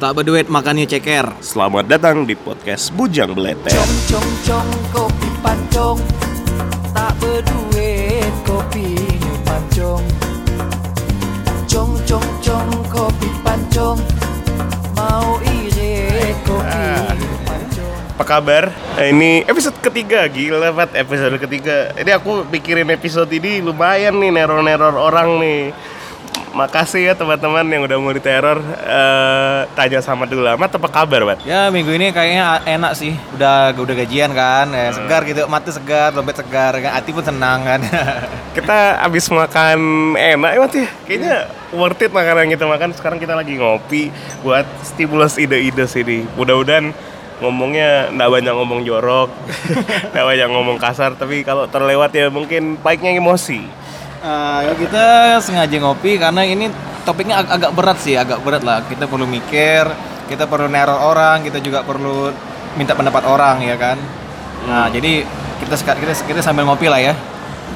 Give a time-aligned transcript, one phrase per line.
[0.00, 1.44] Tak berduit makannya ceker.
[1.44, 3.68] Selamat datang di podcast Bujang Beleter.
[3.68, 5.98] Cong cong cong kopi pancong
[6.96, 8.96] Tak berduit kopi
[9.44, 10.00] pancong
[11.68, 14.00] Cong cong cong kopi pancong
[14.96, 18.72] Mau irit kopi pancong Apa kabar?
[18.96, 21.92] Nah, ini episode ketiga, gila banget episode ketiga.
[22.00, 25.76] Ini aku pikirin episode ini lumayan nih neror-neror orang nih.
[26.50, 28.58] Makasih ya teman-teman yang udah mau diteror.
[28.82, 31.38] Eh, tanya sama dulu amat apa kabar, Bat?
[31.46, 33.14] Ya minggu ini kayaknya enak sih.
[33.38, 37.62] Udah udah gajian kan, ya, segar gitu, mata segar, dompet segar, kan, hati pun senang
[37.62, 37.80] kan.
[38.56, 39.78] Kita abis makan
[40.18, 40.88] enak ya, Mat ya.
[41.06, 41.34] Kayaknya
[41.70, 42.90] worth it makanan yang kita makan.
[42.98, 44.10] Sekarang kita lagi ngopi
[44.42, 46.26] buat stimulus ide-ide sini.
[46.34, 46.90] Mudah-mudahan
[47.38, 49.30] ngomongnya nggak banyak ngomong jorok,
[50.10, 51.14] nggak banyak ngomong kasar.
[51.14, 53.62] Tapi kalau terlewat ya mungkin baiknya emosi.
[54.20, 55.04] Ya kita
[55.40, 56.68] sengaja ngopi karena ini
[57.08, 58.84] topiknya ag- agak berat sih, agak berat lah.
[58.84, 59.88] Kita perlu mikir,
[60.28, 62.28] kita perlu neror orang, kita juga perlu
[62.76, 63.96] minta pendapat orang ya kan.
[64.68, 65.24] Nah jadi
[65.64, 67.16] kita kita kita sambil ngopi lah ya.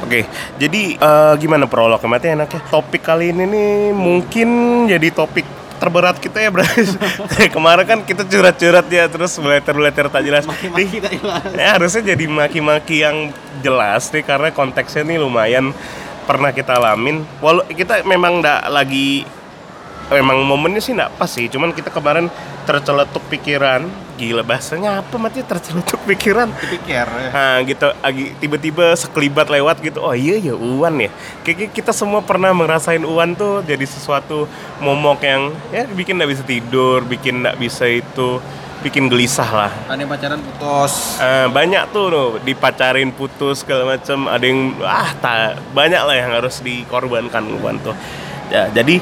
[0.05, 0.29] Oke,
[0.61, 2.05] jadi eh, gimana prolognya?
[2.13, 2.61] Mati enaknya.
[2.69, 4.49] Topik kali ini nih mungkin
[4.85, 5.49] jadi topik
[5.81, 6.65] terberat kita ya, Bro.
[7.57, 10.45] Kemarin kan kita curhat-curhat ya, terus beleter-beleter tak jelas.
[10.45, 11.45] Maki-maki tak jelas.
[11.57, 13.33] Ya, harusnya jadi maki-maki yang
[13.65, 15.73] jelas nih karena konteksnya nih lumayan
[16.25, 17.23] pernah kita alamin.
[17.39, 19.25] Walau kita memang nggak lagi
[20.13, 22.29] memang momennya sih nggak pas sih, cuman kita kemarin
[22.69, 23.89] terceletuk pikiran.
[24.15, 26.47] Gila bahasanya apa mati terceletuk pikiran?
[26.55, 27.03] Dipikir.
[27.03, 27.29] ya.
[27.35, 27.91] Nah gitu,
[28.39, 29.99] tiba-tiba sekelibat lewat gitu.
[29.99, 31.11] Oh iya ya Uwan ya.
[31.43, 34.47] Kayak kita semua pernah ngerasain Uwan tuh jadi sesuatu
[34.79, 38.39] momok yang ya bikin nggak bisa tidur, bikin nggak bisa itu,
[38.85, 39.73] bikin gelisah lah.
[39.89, 41.17] Ada yang pacaran putus.
[41.17, 44.29] Eh, banyak tuh loh, dipacarin putus segala macem.
[44.29, 47.97] Ada yang ah tak banyak lah yang harus dikorbankan Uwan tuh.
[48.53, 49.01] Ya jadi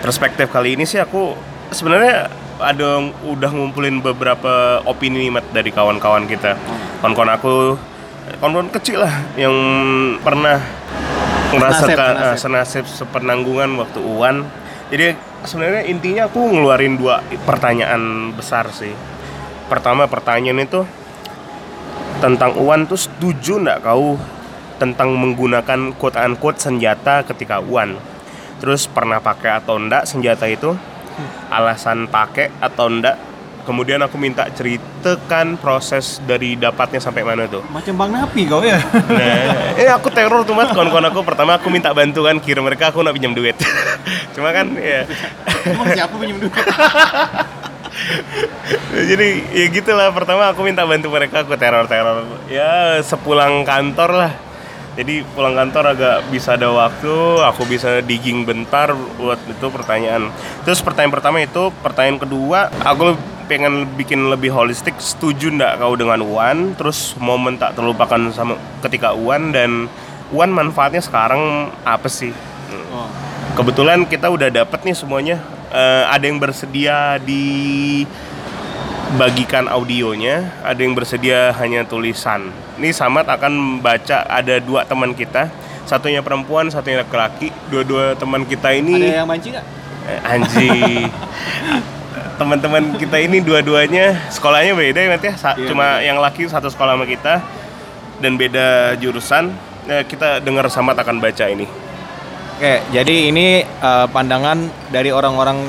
[0.00, 1.36] perspektif kali ini sih aku
[1.68, 6.56] sebenarnya ada yang udah ngumpulin beberapa opini Mat, dari kawan-kawan kita.
[7.04, 7.76] Kawan-kawan aku,
[8.40, 9.52] kawan-kawan kecil lah yang
[10.24, 10.64] pernah
[11.52, 12.24] merasakan senasib.
[12.24, 14.63] eh, senasib sepenanggungan waktu Uwan.
[14.92, 15.16] Jadi
[15.48, 18.92] sebenarnya intinya aku ngeluarin dua pertanyaan besar sih.
[19.68, 20.84] Pertama pertanyaan itu
[22.20, 24.20] tentang Uwan tuh setuju nggak kau
[24.76, 27.96] tentang menggunakan quote unquote senjata ketika Uwan?
[28.60, 30.76] Terus pernah pakai atau enggak senjata itu?
[31.48, 33.33] Alasan pakai atau enggak?
[33.64, 37.64] Kemudian aku minta ceritakan proses dari dapatnya sampai mana tuh.
[37.72, 38.76] Macam Bang Napi kau ya.
[38.92, 43.00] Nah, eh aku teror tuh mas kawan-kawan aku pertama aku minta bantuan kirim mereka aku
[43.00, 43.56] nak pinjam duit.
[44.36, 45.08] Cuma kan ya
[45.64, 46.52] Emang siapa pinjam duit?
[49.10, 54.32] jadi ya gitulah pertama aku minta bantu mereka aku teror-teror ya sepulang kantor lah
[54.94, 60.30] jadi pulang kantor agak bisa ada waktu aku bisa digging bentar buat itu pertanyaan.
[60.62, 63.18] Terus pertanyaan pertama itu pertanyaan kedua aku
[63.50, 69.12] pengen bikin lebih holistik setuju ndak kau dengan Uwan terus momen tak terlupakan sama ketika
[69.12, 69.90] Uwan dan
[70.32, 72.32] Uwan manfaatnya sekarang apa sih?
[72.94, 73.10] Oh.
[73.58, 75.36] kebetulan kita udah dapet nih semuanya.
[75.74, 78.06] Eh, ada yang bersedia di
[79.14, 82.50] bagikan audionya, ada yang bersedia hanya tulisan.
[82.74, 85.46] Ini Samad akan baca ada dua teman kita,
[85.84, 87.48] satunya perempuan, satunya laki-laki.
[87.68, 89.66] Dua-dua teman kita Ada ini yang mancing nggak?
[90.04, 90.70] eh, anji.
[92.34, 95.34] Teman-teman kita ini dua-duanya sekolahnya beda ya, Mat, ya.
[95.38, 97.38] Sa- Iya, Cuma yang laki satu sekolah sama kita
[98.18, 99.54] dan beda jurusan.
[99.86, 101.62] Eh, kita dengar Samad akan baca ini.
[102.54, 104.58] Oke, jadi ini eh, pandangan
[104.90, 105.62] dari orang-orang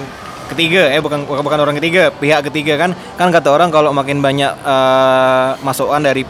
[0.51, 2.91] ketiga, eh bukan bukan orang ketiga, pihak ketiga kan.
[3.17, 6.23] Kan kata orang kalau makin banyak eh, masukan dari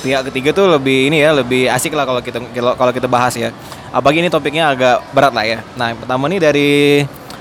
[0.00, 3.52] pihak ketiga tuh lebih ini ya, lebih asik lah kalau kita kalau kita bahas ya.
[3.90, 5.58] Apalagi ini topiknya agak berat lah ya.
[5.74, 6.70] Nah, yang pertama nih dari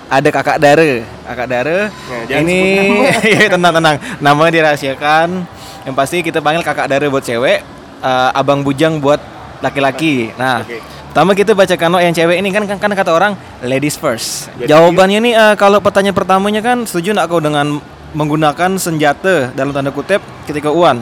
[0.09, 1.79] ada kakak Dare, kakak Dare.
[2.25, 3.05] Ya, ini sebut
[3.37, 5.45] ya tenang tenang, namanya dirahasiakan.
[5.85, 7.61] Yang pasti kita panggil kakak Dare buat cewek,
[8.01, 9.21] eh, abang bujang buat
[9.61, 10.33] laki-laki.
[10.35, 10.81] Nah, Oke.
[11.09, 13.33] Pertama kita bacakan oh, yang cewek ini kan kan, kan kata orang
[13.65, 14.45] ladies first.
[14.61, 17.81] Jadi Jawabannya nih eh, kalau pertanyaan pertamanya kan setuju nggak kau dengan
[18.13, 21.01] menggunakan senjata dalam tanda kutip ketika uan?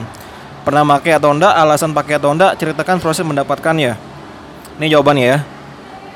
[0.64, 1.52] Pernah pakai atau enggak?
[1.52, 2.56] Alasan pakai atau enggak?
[2.56, 4.00] Ceritakan proses mendapatkannya.
[4.80, 5.38] Ini jawabannya ya.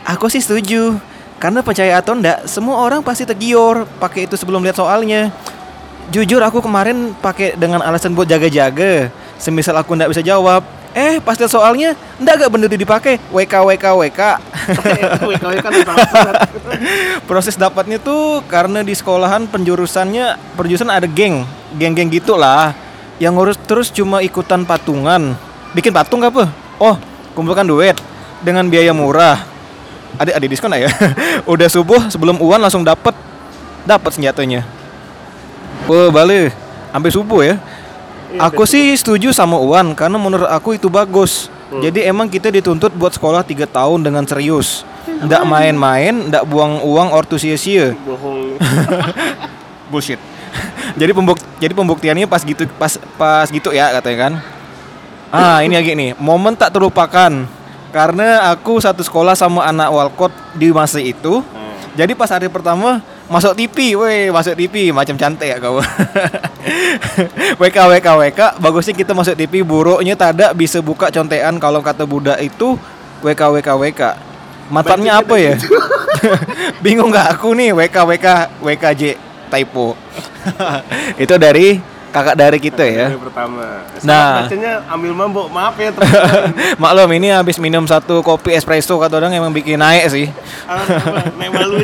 [0.09, 0.97] Aku sih setuju.
[1.37, 5.29] Karena percaya atau enggak, semua orang pasti tergiur pakai itu sebelum lihat soalnya.
[6.09, 9.13] Jujur aku kemarin pakai dengan alasan buat jaga-jaga.
[9.37, 13.15] Semisal aku enggak bisa jawab, eh pas lihat soalnya enggak gak bener dipakai.
[13.33, 14.21] WK WK WK.
[15.25, 15.67] WK WK
[17.29, 21.45] Proses dapatnya tuh karena di sekolahan penjurusannya penjurusan ada geng,
[21.77, 22.77] geng-geng gitu lah.
[23.17, 25.37] Yang ngurus terus cuma ikutan patungan.
[25.73, 26.53] Bikin patung apa?
[26.77, 26.97] Oh,
[27.33, 27.97] kumpulkan duit
[28.45, 29.41] dengan biaya murah.
[30.21, 30.93] Ada ada diskon ya?
[31.53, 33.17] Udah subuh sebelum uan langsung dapat
[33.89, 34.67] dapat senjatanya.
[35.89, 36.53] Oh, balik.
[36.93, 37.57] Sampai subuh ya.
[38.39, 41.53] Aku sih setuju sama Uwan karena menurut aku itu bagus.
[41.73, 44.85] Jadi emang kita dituntut buat sekolah tiga tahun dengan serius.
[45.09, 47.97] Nggak main-main, nggak buang uang ortu sia-sia.
[48.05, 48.61] Bohong.
[49.91, 50.21] Bullshit.
[51.01, 54.33] jadi pembuk jadi pembuktiannya pas gitu pas pas gitu ya katanya kan.
[55.33, 56.13] Ah, ini lagi nih.
[56.21, 57.49] Momen tak terlupakan.
[57.93, 61.41] Karena aku satu sekolah sama anak Walcott di masa itu.
[61.93, 65.81] Jadi pas hari pertama masuk TV, weh masuk TV macam cantik ya kau.
[67.57, 72.37] WK WK WK, bagusnya kita masuk TV, buruknya tada bisa buka contean kalau kata Buddha
[72.37, 72.77] itu
[73.25, 74.03] WK WK WK.
[74.69, 75.57] Matanya apa ya?
[76.85, 78.27] Bingung nggak aku nih WK WK
[78.61, 79.03] WKJ
[79.49, 79.97] typo.
[81.23, 81.81] itu dari
[82.13, 83.09] kakak dari kita ya.
[83.09, 83.65] Hari pertama.
[84.05, 84.13] Nah.
[84.13, 85.47] Nah, bacanya ambil mabuk.
[85.49, 85.91] Maaf ya.
[86.83, 90.29] Maklum ini habis minum satu kopi espresso kata orang emang bikin naik sih.
[91.37, 91.81] Naik malu.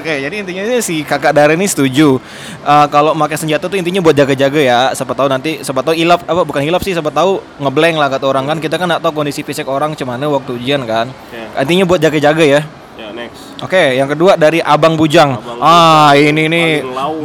[0.00, 2.16] Oke, jadi intinya sih si kakak Dara ini setuju.
[2.64, 4.80] Eh, kalau pakai senjata tuh intinya buat jaga-jaga ya.
[4.96, 8.24] Siapa tahu nanti, siapa tahu ilap apa bukan hilap sih, siapa tahu ngeblank lah kata
[8.24, 8.56] orang kan.
[8.60, 11.12] Kita kan nggak tahu kondisi fisik orang cuman waktu ujian kan.
[11.12, 11.60] Oke.
[11.60, 12.60] Intinya buat jaga-jaga ya.
[12.94, 13.58] Ya, next.
[13.58, 15.34] Oke, yang kedua dari Abang Bujang.
[15.34, 16.30] Abang ah, Bujang.
[16.30, 16.68] ini nih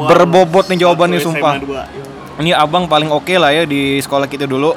[0.10, 1.62] berbobot nih jawabannya sumpah.
[2.42, 4.74] Ini Abang paling oke lah ya di sekolah kita dulu.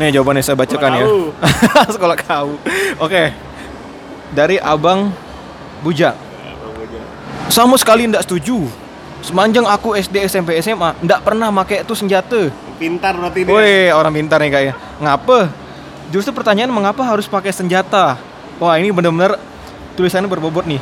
[0.00, 1.04] Nih jawabannya saya bacakan ya.
[1.04, 1.30] kau.
[1.94, 2.48] sekolah kau.
[2.98, 3.30] Oke.
[4.32, 5.12] Dari Abang
[5.84, 6.31] Bujang.
[7.52, 8.64] Sama sekali ndak setuju.
[9.20, 12.48] Semanjang aku SD, SMP, SMA, ndak pernah pakai itu senjata.
[12.80, 13.52] Pintar berarti dia.
[13.52, 14.74] Woi, orang pintar nih kayaknya.
[14.96, 15.52] Ngapa?
[16.08, 18.16] Justru pertanyaan mengapa harus pakai senjata?
[18.56, 19.36] Wah, ini benar-benar
[20.00, 20.80] tulisannya berbobot nih.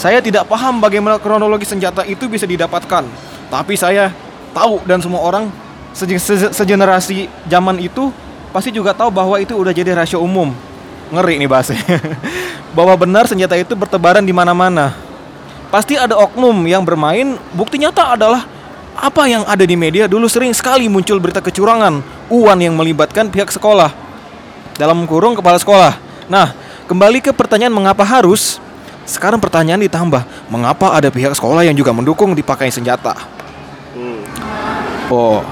[0.00, 3.04] Saya tidak paham bagaimana kronologi senjata itu bisa didapatkan.
[3.52, 4.08] Tapi saya
[4.56, 5.52] tahu dan semua orang
[5.92, 8.08] se- segenerasi zaman itu
[8.56, 10.48] pasti juga tahu bahwa itu udah jadi rahasia umum.
[11.12, 12.00] Ngeri nih bahasanya.
[12.76, 15.05] bahwa benar senjata itu bertebaran di mana-mana.
[15.76, 17.36] Pasti ada oknum yang bermain.
[17.52, 18.48] Bukti nyata adalah
[18.96, 22.00] apa yang ada di media dulu sering sekali muncul berita kecurangan
[22.32, 23.92] uan yang melibatkan pihak sekolah
[24.80, 26.00] dalam kurung kepala sekolah.
[26.32, 26.56] Nah,
[26.88, 28.56] kembali ke pertanyaan mengapa harus?
[29.04, 33.12] Sekarang pertanyaan ditambah, mengapa ada pihak sekolah yang juga mendukung dipakai senjata?
[33.92, 34.24] Hmm.
[35.12, 35.44] Oh,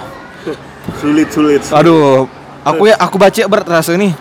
[1.05, 1.61] Sulit, sulit.
[1.69, 1.85] sulit.
[1.85, 2.25] aduh,
[2.65, 4.17] aku ya aku baca berat rasa nih.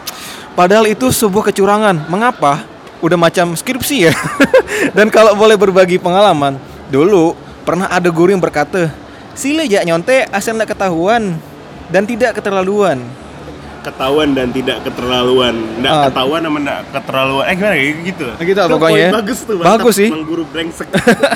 [0.52, 2.12] Padahal itu sebuah kecurangan.
[2.12, 2.73] Mengapa?
[3.04, 4.14] Udah macam skripsi ya.
[4.98, 6.56] Dan kalau boleh berbagi pengalaman,
[6.88, 8.88] dulu pernah ada guru yang berkata,
[9.36, 11.36] "Sile jak nyontek asal nggak ketahuan
[11.92, 13.04] dan tidak keterlaluan."
[13.84, 15.52] Ketahuan dan tidak keterlaluan.
[15.84, 16.04] Nggak Ah.
[16.08, 17.44] ketahuan sama nggak keterlaluan.
[17.44, 18.28] Eh gimana ya gitu.
[18.40, 19.08] Gitu lah Itu pokoknya.
[19.12, 19.56] poin Bagus tuh.
[19.60, 20.08] Bagus sih.
[20.08, 20.88] Guru brengsek.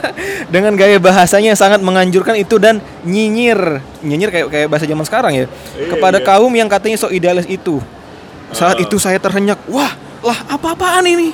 [0.56, 5.34] dengan gaya bahasanya yang sangat menganjurkan itu dan nyinyir nyinyir kayak kayak bahasa zaman sekarang
[5.36, 5.46] ya
[5.92, 6.26] kepada iya.
[6.26, 7.84] kaum yang katanya sok idealis itu
[8.56, 8.84] saat Ah.
[8.88, 9.92] itu saya terhenyak wah
[10.24, 11.30] lah apa-apaan ini?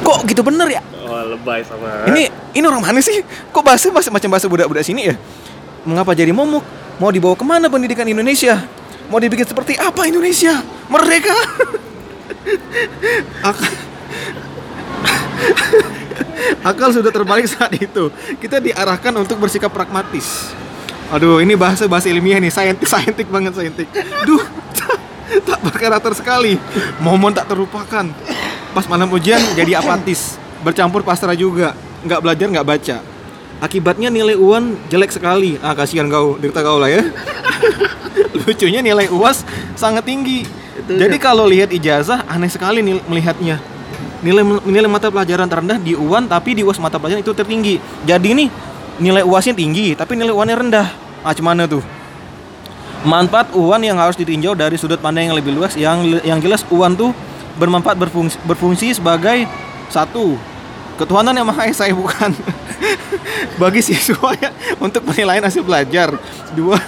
[0.00, 0.82] Kok gitu bener ya?
[1.04, 2.06] Oh, lebay sama.
[2.08, 3.20] ini ini orang mana sih?
[3.50, 5.14] Kok bahasa bahasa macam bahasa budak-budak sini ya?
[5.82, 6.62] Mengapa jadi momok?
[7.00, 8.60] Mau dibawa ke mana pendidikan Indonesia?
[9.08, 10.60] Mau dibikin seperti apa Indonesia?
[10.86, 11.34] Merdeka!
[13.42, 13.74] Ak-
[16.68, 18.12] Akal sudah terbalik saat itu.
[18.36, 20.52] Kita diarahkan untuk bersikap pragmatis.
[21.10, 23.88] Aduh, ini bahasa bahasa ilmiah nih, saintik saintik banget saintik.
[24.22, 24.38] Duh,
[25.48, 26.58] tak berkarakter sekali.
[26.98, 28.06] Momen tak terlupakan.
[28.70, 31.74] Pas malam ujian jadi apatis, bercampur pasrah juga.
[32.06, 32.96] Nggak belajar, nggak baca.
[33.60, 35.60] Akibatnya nilai UAN jelek sekali.
[35.60, 37.04] Ah, kasihan kau, derita kau lah ya.
[38.40, 39.44] Lucunya nilai UAS
[39.76, 40.48] sangat tinggi.
[40.88, 43.60] Jadi kalau lihat ijazah aneh sekali nil- melihatnya.
[44.24, 47.76] Nilai nilai mata pelajaran terendah di UAN tapi di UAS mata pelajaran itu tertinggi.
[48.08, 48.48] Jadi nih
[48.96, 50.88] nilai UASnya tinggi tapi nilai UANnya rendah.
[51.20, 51.84] Ah, cuman tuh?
[53.00, 56.92] Manfaat UAN yang harus ditinjau dari sudut pandang yang lebih luas yang yang jelas UAN
[56.92, 57.16] tuh
[57.56, 59.48] bermanfaat berfungsi, berfungsi sebagai
[59.88, 60.36] satu
[61.00, 62.36] ketuhanan yang maha esa ya bukan?
[63.60, 66.12] Bagi siswa ya untuk penilaian hasil belajar.
[66.52, 66.76] Dua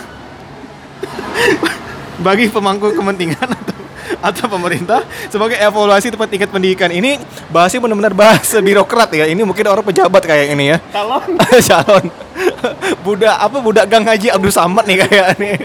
[2.22, 3.74] bagi pemangku kepentingan atau,
[4.22, 6.92] atau pemerintah sebagai evaluasi tempat tingkat pendidikan.
[6.92, 7.18] Ini
[7.50, 9.26] bahasnya benar-benar bahasa birokrat ya.
[9.26, 10.78] Ini mungkin orang pejabat kayak ini ya.
[10.94, 11.34] Calon.
[11.68, 12.04] calon.
[13.02, 15.56] Budak apa budak gang haji Abdul Samad nih kayak nih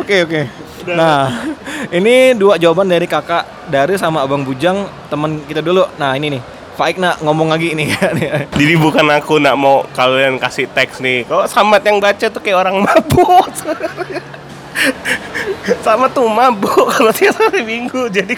[0.00, 0.42] oke oke
[0.86, 1.50] nah
[1.90, 6.42] ini dua jawaban dari kakak dari sama abang Bujang teman kita dulu nah ini nih
[6.76, 8.12] Faik nak ngomong lagi ini kan
[8.60, 11.24] Jadi bukan aku nak mau kalian kasih teks nih.
[11.24, 13.48] Kok Samat yang baca tuh kayak orang mabuk.
[15.80, 18.12] Sama tuh mabuk kalau tiap hari minggu.
[18.12, 18.36] Jadi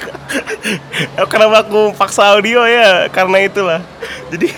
[1.35, 3.11] kenapa aku paksa audio ya?
[3.11, 3.83] Karena itulah.
[4.31, 4.55] Jadi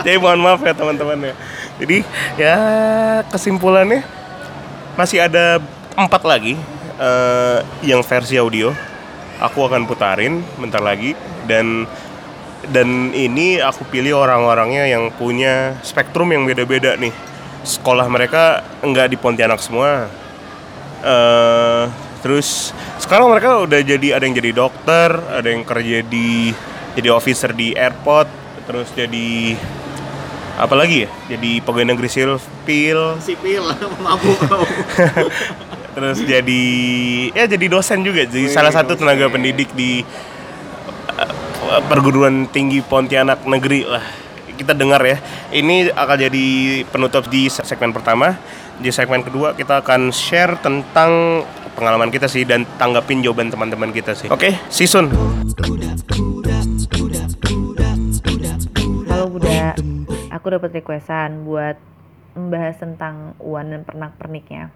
[0.00, 1.34] jadi mohon maaf ya teman-teman ya.
[1.76, 1.98] Jadi
[2.40, 2.56] ya
[3.28, 4.00] kesimpulannya
[4.98, 5.62] masih ada
[5.94, 6.58] empat lagi
[6.98, 8.74] eh, yang versi audio.
[9.38, 11.14] Aku akan putarin bentar lagi.
[11.46, 11.86] Dan
[12.66, 17.14] dan ini aku pilih orang-orangnya yang punya spektrum yang beda-beda nih.
[17.62, 20.10] Sekolah mereka enggak di Pontianak semua.
[21.06, 26.50] Eh terus sekarang mereka udah jadi ada yang jadi dokter ada yang kerja di
[26.98, 28.26] jadi officer di airport
[28.66, 29.54] terus jadi
[30.58, 31.10] apa lagi ya?
[31.30, 33.00] Jadi pegawai negeri sipil.
[33.22, 33.64] Sipil,
[34.04, 34.38] mabuk.
[34.50, 34.66] Kau.
[35.98, 36.64] terus jadi
[37.32, 38.26] ya jadi dosen juga.
[38.26, 40.02] Jadi salah satu tenaga pendidik di
[41.14, 44.02] uh, perguruan tinggi Pontianak negeri lah.
[44.58, 45.22] Kita dengar ya.
[45.54, 46.46] Ini akan jadi
[46.90, 48.34] penutup di segmen pertama.
[48.78, 51.42] Di segmen kedua kita akan share tentang
[51.78, 54.26] pengalaman kita sih dan tanggapin jawaban teman-teman kita sih.
[54.26, 54.58] Oke.
[54.66, 55.14] Sisun
[55.58, 55.87] Halo
[60.48, 61.76] aku dapat requestan buat
[62.32, 64.72] membahas tentang uan dan pernak-perniknya.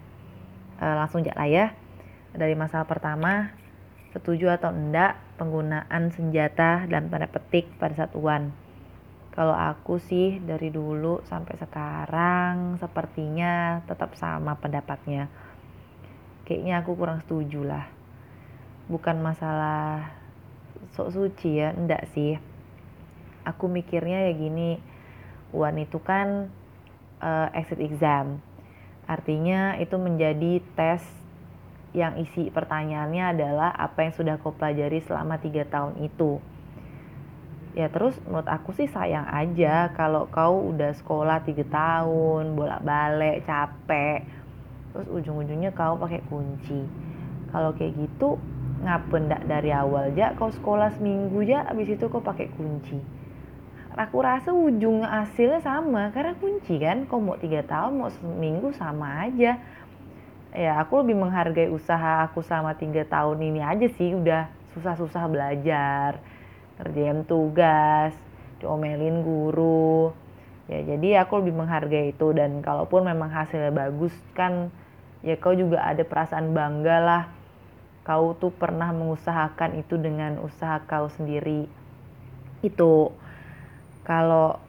[0.77, 1.65] Eh, langsung aja lah ya.
[2.29, 3.49] Dari masalah pertama,
[4.13, 8.53] setuju atau enggak penggunaan senjata dalam tanda petik pada saat uan.
[9.33, 15.25] Kalau aku sih dari dulu sampai sekarang sepertinya tetap sama pendapatnya.
[16.45, 17.89] Kayaknya aku kurang setuju lah.
[18.93, 20.13] Bukan masalah
[20.93, 22.37] sok suci ya, enggak sih
[23.43, 24.92] aku mikirnya ya gini
[25.53, 26.49] UAN itu kan
[27.21, 28.41] eh, exit exam.
[29.05, 31.03] Artinya itu menjadi tes
[31.93, 36.41] yang isi pertanyaannya adalah apa yang sudah kau pelajari selama tiga tahun itu.
[37.73, 44.25] Ya terus menurut aku sih sayang aja kalau kau udah sekolah tiga tahun bolak-balik capek.
[44.93, 46.85] Terus ujung-ujungnya kau pakai kunci.
[47.53, 48.41] Kalau kayak gitu
[48.83, 52.99] ngapa ndak dari awal aja kau sekolah seminggu aja abis itu kau pakai kunci
[53.93, 59.29] aku rasa ujung hasilnya sama karena kunci kan kau mau tiga tahun mau seminggu sama
[59.29, 59.61] aja.
[60.53, 66.21] Ya aku lebih menghargai usaha aku sama tiga tahun ini aja sih udah susah-susah belajar
[66.77, 68.13] kerjain tugas
[68.61, 70.13] diomelin guru.
[70.69, 74.73] Ya jadi aku lebih menghargai itu dan kalaupun memang hasilnya bagus kan
[75.21, 77.23] ya kau juga ada perasaan bangga lah.
[78.03, 81.71] Kau tuh pernah mengusahakan itu dengan usaha kau sendiri.
[82.59, 83.15] Itu
[84.03, 84.59] kalau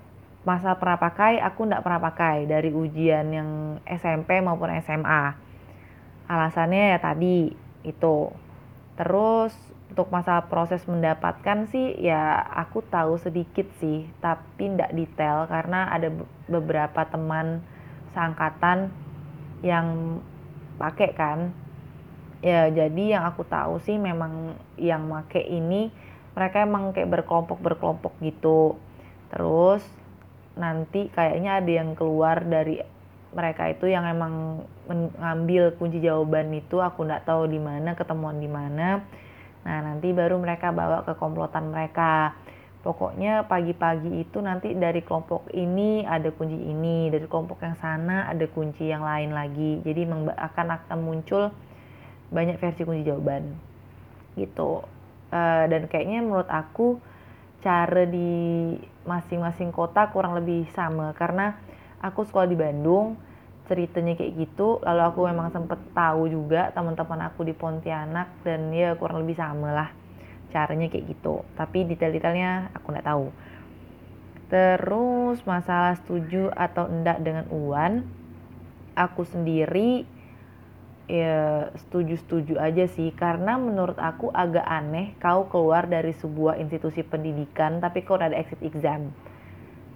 [0.45, 3.50] masa pakai aku nggak pernah pakai dari ujian yang
[3.88, 5.35] SMP maupun SMA
[6.29, 7.53] alasannya ya tadi
[7.85, 8.33] itu.
[8.97, 9.53] Terus
[9.93, 16.12] untuk masa proses mendapatkan sih ya aku tahu sedikit sih tapi nggak detail karena ada
[16.49, 17.61] beberapa teman
[18.12, 18.93] seangkatan
[19.64, 20.19] yang
[20.76, 21.53] pakai kan.
[22.45, 25.88] Ya jadi yang aku tahu sih memang yang make ini
[26.37, 28.76] mereka emang kayak berkelompok berkelompok gitu
[29.33, 29.85] terus
[30.54, 32.78] nanti kayaknya ada yang keluar dari
[33.35, 38.47] mereka itu yang emang mengambil kunci jawaban itu aku nggak tahu di mana ketemuan di
[38.47, 39.02] mana.
[39.66, 42.38] Nah nanti baru mereka bawa ke komplotan mereka.
[42.85, 48.45] Pokoknya pagi-pagi itu nanti dari kelompok ini ada kunci ini dari kelompok yang sana ada
[48.47, 49.81] kunci yang lain lagi.
[49.83, 51.49] Jadi akan akan muncul
[52.28, 53.57] banyak versi kunci jawaban.
[54.37, 54.85] Gitu.
[55.35, 57.00] Uh, dan kayaknya menurut aku
[57.64, 58.76] cara di
[59.09, 61.16] masing-masing kota kurang lebih sama.
[61.16, 61.56] Karena
[62.04, 63.16] aku sekolah di Bandung
[63.64, 64.85] ceritanya kayak gitu.
[64.85, 69.73] Lalu aku memang sempet tahu juga teman-teman aku di Pontianak dan ya kurang lebih sama
[69.73, 69.88] lah
[70.52, 71.40] caranya kayak gitu.
[71.56, 73.26] Tapi detail-detailnya aku nggak tahu.
[74.52, 78.04] Terus masalah setuju atau enggak dengan Uwan
[78.94, 80.06] aku sendiri
[81.11, 83.12] ya setuju-setuju aja sih.
[83.12, 88.38] Karena menurut aku agak aneh kau keluar dari sebuah institusi pendidikan tapi kau udah ada
[88.40, 89.12] exit exam.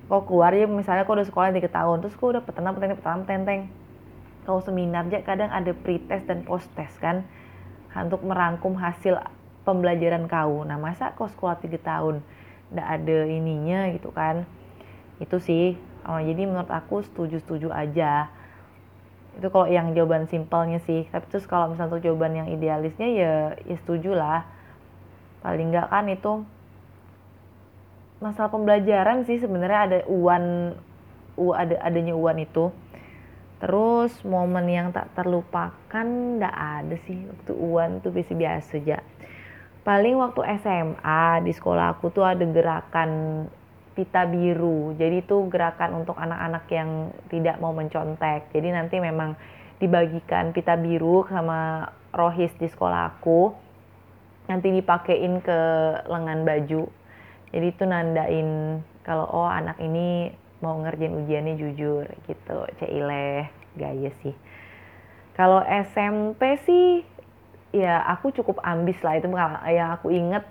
[0.08, 3.24] Kau keluar ya misalnya kau udah sekolah tiga tahun terus kau udah petentang petentang petentang
[3.28, 3.60] tenteng.
[4.48, 7.24] Kau seminar aja kadang ada pretest dan post test kan
[7.92, 9.20] untuk merangkum hasil
[9.68, 10.64] pembelajaran kau.
[10.64, 12.24] Nah masa kau sekolah tiga tahun
[12.72, 14.48] nggak ada ininya gitu kan?
[15.20, 15.76] Itu sih.
[16.08, 18.32] Oh, jadi menurut aku setuju-setuju aja
[19.38, 21.06] itu kalau yang jawaban simpelnya sih.
[21.06, 24.42] Tapi terus kalau misalnya untuk jawaban yang idealisnya ya ya setuju lah.
[25.46, 26.42] Paling nggak kan itu
[28.18, 30.74] masalah pembelajaran sih sebenarnya ada uan
[31.38, 32.74] u ada adanya uan itu.
[33.62, 36.06] Terus momen yang tak terlupakan
[36.42, 37.22] nggak ada sih.
[37.30, 38.98] Waktu uan tuh biasa biasa aja.
[39.86, 43.46] Paling waktu SMA di sekolah aku tuh ada gerakan
[43.98, 44.94] pita biru.
[44.94, 48.46] Jadi itu gerakan untuk anak-anak yang tidak mau mencontek.
[48.54, 49.34] Jadi nanti memang
[49.82, 53.50] dibagikan pita biru sama rohis di sekolah aku.
[54.46, 55.58] Nanti dipakein ke
[56.06, 56.86] lengan baju.
[57.50, 60.30] Jadi itu nandain kalau oh anak ini
[60.62, 62.58] mau ngerjain ujiannya jujur gitu.
[62.78, 64.38] Ceileh, gaya sih.
[65.34, 67.02] Kalau SMP sih
[67.74, 69.26] ya aku cukup ambis lah itu
[69.68, 70.46] yang aku inget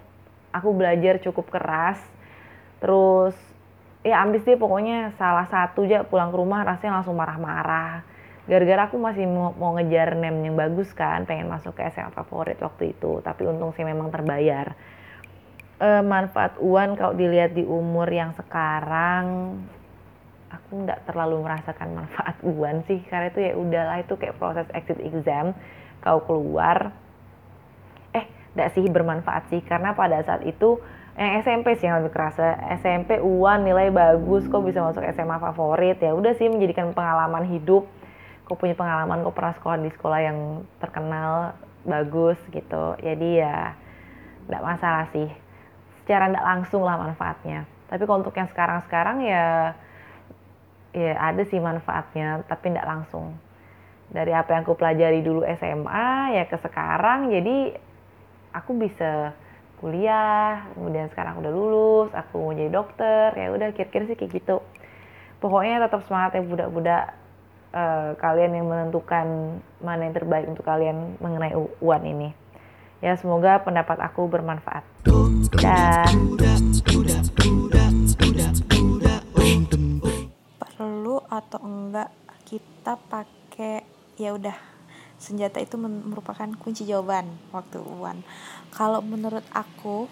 [0.53, 1.97] aku belajar cukup keras
[2.77, 3.35] terus
[4.07, 8.07] ya ambis deh pokoknya salah satu aja pulang ke rumah rasanya langsung marah-marah.
[8.47, 12.55] Gara-gara aku masih mau, mau ngejar nem yang bagus kan pengen masuk ke SMA favorit
[12.63, 13.19] waktu itu.
[13.19, 14.71] Tapi untung sih memang terbayar.
[15.77, 19.59] Eh, manfaat uan kalau dilihat di umur yang sekarang
[20.47, 23.03] aku nggak terlalu merasakan manfaat uan sih.
[23.11, 25.51] Karena itu ya udahlah itu kayak proses exit exam.
[25.99, 26.95] Kau keluar
[28.15, 29.59] eh nggak sih bermanfaat sih.
[29.59, 30.79] Karena pada saat itu
[31.17, 32.61] yang SMP sih yang lebih kerasa.
[32.77, 35.97] SMP uan nilai bagus kok bisa masuk SMA favorit?
[35.97, 37.89] Ya udah sih menjadikan pengalaman hidup.
[38.45, 41.57] Kau punya pengalaman kau pernah sekolah di sekolah yang terkenal
[41.89, 42.93] bagus gitu.
[43.01, 43.73] Jadi ya
[44.45, 45.25] nggak masalah sih.
[46.05, 47.65] Secara nggak langsung lah manfaatnya.
[47.89, 49.73] Tapi kalau untuk yang sekarang-sekarang ya
[50.93, 53.33] ya ada sih manfaatnya tapi nggak langsung.
[54.13, 57.73] Dari apa yang aku pelajari dulu SMA ya ke sekarang jadi
[58.53, 59.33] aku bisa
[59.77, 64.57] kuliah kemudian sekarang udah lulus aku mau jadi dokter ya udah kira-kira sih kayak gitu.
[65.37, 67.03] Pokoknya tetap semangat ya budak-budak
[67.77, 72.29] eh, kalian yang menentukan mana yang terbaik untuk kalian mengenai UAN ini.
[72.97, 74.81] Ya semoga pendapat aku bermanfaat.
[75.61, 76.09] Dah
[80.77, 82.09] perlu atau enggak
[82.45, 83.85] kita pakai
[84.17, 84.57] ya udah
[85.17, 88.21] senjata itu merupakan kunci jawaban waktu uan
[88.73, 90.07] kalau menurut aku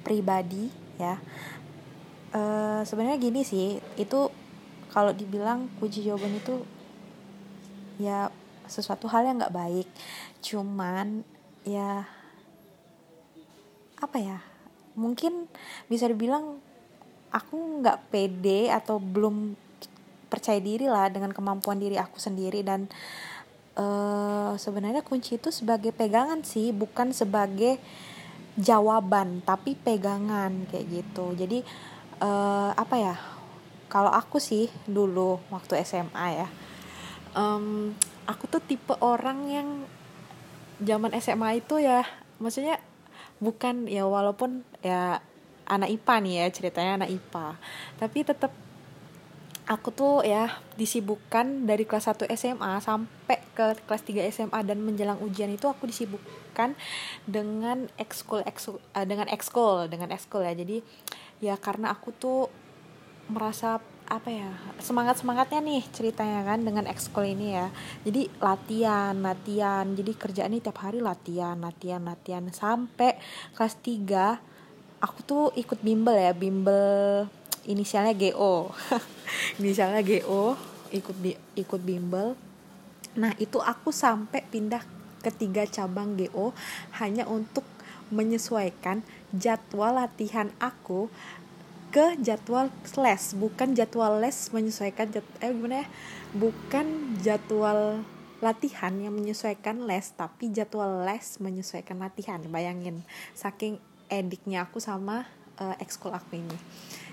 [0.00, 1.20] pribadi ya
[2.34, 4.30] eh, sebenarnya gini sih itu
[4.90, 6.66] kalau dibilang kunci jawaban itu
[8.02, 8.32] ya
[8.70, 9.88] sesuatu hal yang nggak baik.
[10.42, 11.26] Cuman
[11.66, 12.06] ya
[14.00, 14.38] apa ya
[14.96, 15.46] mungkin
[15.86, 16.56] bisa dibilang
[17.30, 19.54] aku nggak pede atau belum
[20.30, 22.86] percaya diri lah dengan kemampuan diri aku sendiri dan
[23.78, 27.78] eh sebenarnya kunci itu sebagai pegangan sih bukan sebagai
[28.58, 31.34] jawaban tapi pegangan kayak gitu.
[31.38, 31.62] Jadi
[32.20, 33.16] eh apa ya
[33.90, 36.48] kalau aku sih dulu waktu SMA ya
[37.34, 37.94] em,
[38.26, 39.68] aku tuh tipe orang yang
[40.80, 42.06] zaman SMA itu ya
[42.40, 42.80] maksudnya
[43.42, 45.20] bukan ya walaupun ya
[45.68, 47.46] anak IPA nih ya ceritanya anak IPA
[48.00, 48.52] tapi tetap
[49.70, 55.22] aku tuh ya disibukkan dari kelas 1 SMA sampai ke kelas 3 SMA dan menjelang
[55.22, 56.74] ujian itu aku disibukkan
[57.22, 60.58] dengan ekskul ekskul eh, dengan ekskul dengan ekskul ya.
[60.58, 60.82] Jadi
[61.38, 62.50] ya karena aku tuh
[63.30, 63.78] merasa
[64.10, 64.50] apa ya
[64.82, 67.70] semangat semangatnya nih ceritanya kan dengan ekskul ini ya.
[68.02, 69.86] Jadi latihan latihan.
[69.94, 72.42] Jadi kerjaan ini tiap hari latihan latihan latihan.
[72.50, 73.22] Sampai
[73.54, 74.50] kelas 3
[74.98, 77.30] aku tuh ikut bimbel ya bimbel
[77.68, 78.72] inisialnya GO
[79.60, 80.56] inisialnya GO
[80.90, 82.34] ikut bi- ikut bimbel.
[83.18, 84.82] Nah itu aku sampai pindah
[85.20, 86.56] ke tiga cabang GO
[86.98, 87.66] hanya untuk
[88.10, 91.06] menyesuaikan jadwal latihan aku
[91.90, 92.70] ke jadwal
[93.02, 95.86] les bukan jadwal les menyesuaikan jad, eh gimana ya?
[96.30, 96.86] Bukan
[97.18, 98.06] jadwal
[98.38, 103.02] latihan yang menyesuaikan les tapi jadwal les menyesuaikan latihan bayangin.
[103.34, 105.26] Saking ediknya aku sama
[105.58, 106.58] eh, ekskul aku ini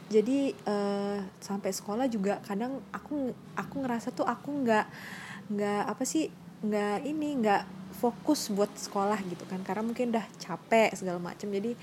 [0.07, 4.85] jadi eh, sampai sekolah juga kadang aku aku ngerasa tuh aku nggak
[5.51, 6.31] nggak apa sih
[6.63, 7.63] nggak ini nggak
[7.97, 9.61] fokus buat sekolah gitu kan.
[9.67, 11.75] Karena mungkin udah capek segala macam jadi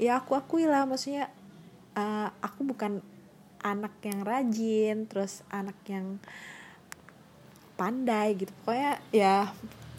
[0.00, 1.30] ya aku akui lah maksudnya
[1.94, 2.98] eh, aku bukan
[3.60, 6.18] anak yang rajin terus anak yang
[7.78, 8.52] pandai gitu.
[8.64, 9.48] Pokoknya ya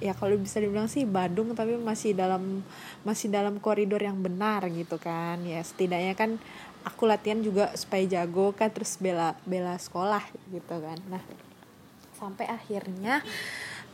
[0.01, 2.65] ya kalau bisa dibilang sih Badung tapi masih dalam
[3.05, 5.39] masih dalam koridor yang benar gitu kan.
[5.45, 6.41] Ya setidaknya kan
[6.81, 10.97] aku latihan juga supaya jago kan terus bela bela sekolah gitu kan.
[11.09, 11.23] Nah
[12.17, 13.25] sampai akhirnya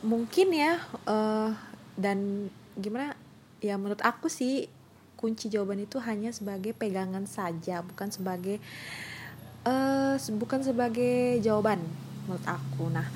[0.03, 1.51] mungkin ya eh,
[1.95, 3.17] dan gimana
[3.63, 4.69] ya menurut aku sih
[5.17, 8.61] kunci jawaban itu hanya sebagai pegangan saja bukan sebagai
[9.67, 11.81] eh bukan sebagai jawaban
[12.27, 12.87] menurut aku.
[12.93, 13.07] Nah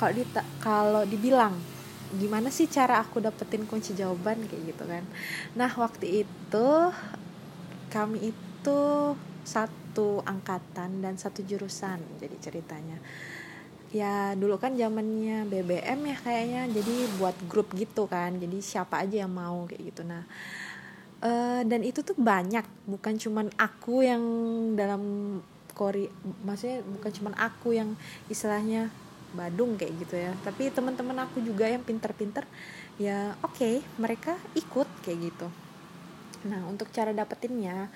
[0.00, 0.24] kalau di
[0.58, 1.54] kalau dibilang
[2.16, 5.04] gimana sih cara aku dapetin kunci jawaban kayak gitu kan.
[5.54, 6.68] Nah waktu itu
[7.92, 8.49] kami itu
[9.44, 12.98] satu angkatan dan satu jurusan jadi ceritanya.
[13.90, 19.26] Ya dulu kan zamannya BBM ya kayaknya jadi buat grup gitu kan jadi siapa aja
[19.26, 20.02] yang mau kayak gitu.
[20.06, 20.22] Nah
[21.26, 24.22] eh, dan itu tuh banyak bukan cuman aku yang
[24.78, 25.02] dalam
[25.74, 26.06] kori
[26.46, 27.98] maksudnya bukan cuman aku yang
[28.30, 28.94] istilahnya
[29.34, 30.38] Badung kayak gitu ya.
[30.46, 32.46] Tapi teman-teman aku juga yang pinter-pinter
[32.94, 35.48] ya oke mereka ikut kayak gitu.
[36.46, 37.90] Nah untuk cara dapetinnya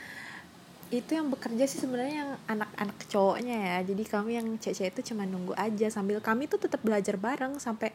[0.91, 3.77] itu yang bekerja sih sebenarnya yang anak-anak cowoknya ya.
[3.87, 7.93] Jadi kami yang cewek-cewek itu cuma nunggu aja sambil kami tuh tetap belajar bareng sampai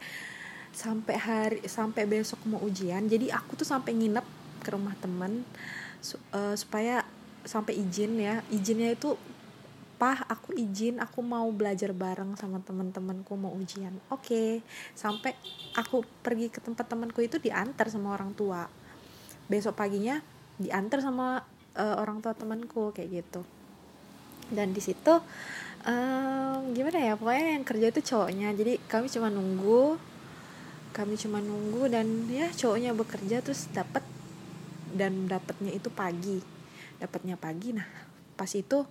[0.69, 3.05] sampai hari sampai besok mau ujian.
[3.05, 4.25] Jadi aku tuh sampai nginep
[4.63, 5.43] ke rumah temen
[6.01, 7.05] su- eh, supaya
[7.45, 8.41] sampai izin ya.
[8.53, 9.17] Izinnya itu
[9.99, 13.91] pah aku izin aku mau belajar bareng sama teman-temanku mau ujian.
[14.07, 14.63] Oke
[14.95, 15.35] sampai
[15.75, 18.63] aku pergi ke tempat temanku itu diantar sama orang tua.
[19.51, 20.23] Besok paginya
[20.55, 23.41] diantar sama eh, orang tua temanku kayak gitu.
[24.49, 25.13] Dan di situ
[25.85, 28.49] em, gimana ya pokoknya yang kerja itu cowoknya.
[28.57, 30.01] Jadi kami cuma nunggu
[30.89, 34.01] kami cuma nunggu dan ya cowoknya bekerja terus dapat
[34.93, 36.41] dan dapatnya itu pagi.
[36.97, 37.85] Dapatnya pagi nah
[38.33, 38.83] pas itu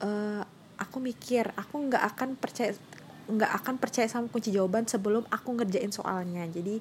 [0.00, 0.42] eh,
[0.80, 2.72] aku mikir aku nggak akan percaya
[3.30, 6.48] nggak akan percaya sama kunci jawaban sebelum aku ngerjain soalnya.
[6.48, 6.80] Jadi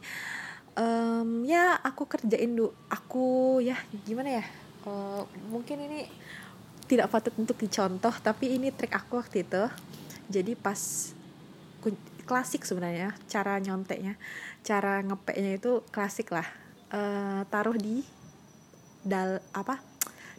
[0.80, 3.76] em, ya aku kerjain dulu aku ya
[4.08, 4.46] gimana ya
[4.88, 6.08] Eh, mungkin ini
[6.88, 9.64] tidak patut untuk dicontoh tapi ini trik aku waktu itu.
[10.30, 10.80] Jadi pas
[12.30, 14.14] klasik sebenarnya cara nyonteknya
[14.62, 16.46] cara ngepeknya itu klasik lah.
[16.94, 18.06] Eh, taruh di
[19.04, 19.82] dal apa?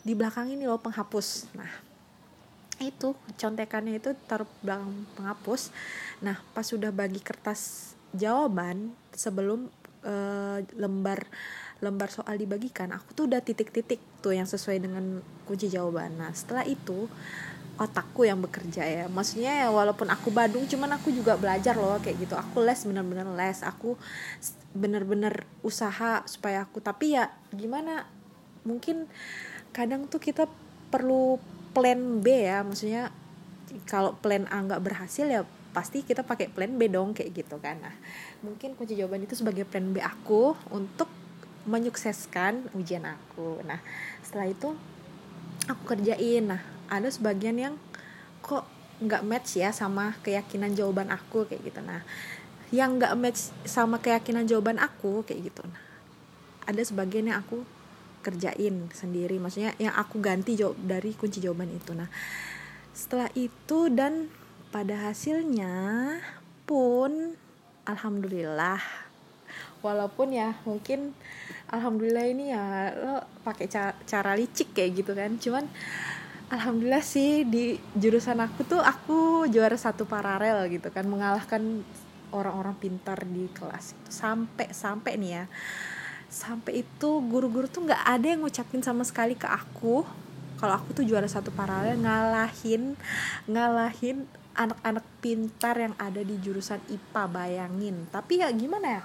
[0.01, 1.53] Di belakang ini loh penghapus.
[1.59, 1.71] Nah
[2.81, 5.69] itu contekannya itu taruh belakang penghapus.
[6.25, 9.69] Nah pas sudah bagi kertas jawaban sebelum
[10.07, 11.29] eh, lembar
[11.81, 16.21] lembar soal dibagikan aku tuh udah titik-titik tuh yang sesuai dengan kunci jawaban.
[16.21, 17.09] Nah setelah itu
[17.81, 19.05] otakku yang bekerja ya.
[19.09, 22.37] Maksudnya ya walaupun aku Badung cuman aku juga belajar loh kayak gitu.
[22.37, 23.65] Aku les bener-bener les.
[23.65, 23.97] Aku
[24.77, 28.05] bener-bener usaha supaya aku tapi ya gimana?
[28.69, 29.09] Mungkin
[29.73, 30.45] kadang tuh kita
[30.93, 31.41] perlu
[31.73, 32.61] plan B ya.
[32.61, 33.09] Maksudnya
[33.89, 37.81] kalau plan A nggak berhasil ya pasti kita pakai plan B dong kayak gitu kan.
[37.81, 37.97] Nah
[38.45, 41.09] mungkin kunci jawaban itu sebagai plan B aku untuk
[41.69, 43.61] menyukseskan ujian aku.
[43.65, 43.81] Nah
[44.25, 44.69] setelah itu
[45.69, 46.49] aku kerjain.
[46.49, 47.75] Nah ada sebagian yang
[48.41, 48.65] kok
[49.01, 51.81] nggak match ya sama keyakinan jawaban aku kayak gitu.
[51.81, 52.05] Nah
[52.71, 55.63] yang nggak match sama keyakinan jawaban aku kayak gitu.
[55.67, 55.83] Nah
[56.69, 57.65] ada sebagian yang aku
[58.21, 59.41] kerjain sendiri.
[59.41, 61.93] Maksudnya yang aku ganti jawab dari kunci jawaban itu.
[61.97, 62.09] Nah
[62.93, 64.29] setelah itu dan
[64.71, 65.73] pada hasilnya
[66.69, 67.35] pun
[67.89, 69.10] alhamdulillah
[69.81, 71.17] walaupun ya mungkin
[71.71, 75.37] alhamdulillah ini ya lo pakai ca- cara licik kayak gitu kan.
[75.41, 75.65] Cuman
[76.51, 81.07] alhamdulillah sih di jurusan aku tuh aku juara satu paralel gitu kan.
[81.09, 81.83] Mengalahkan
[82.31, 84.11] orang-orang pintar di kelas itu.
[84.13, 85.45] Sampai sampai nih ya.
[86.31, 90.07] Sampai itu guru-guru tuh nggak ada yang ngucapin sama sekali ke aku.
[90.61, 92.93] Kalau aku tuh juara satu paralel ngalahin
[93.49, 97.97] ngalahin anak-anak pintar yang ada di jurusan IPA bayangin.
[98.13, 99.03] Tapi ya gimana ya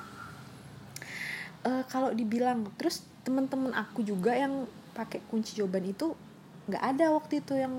[1.65, 6.13] Eh, kalau dibilang terus teman-teman aku juga yang pakai kunci jawaban itu
[6.69, 7.73] nggak ada waktu itu yang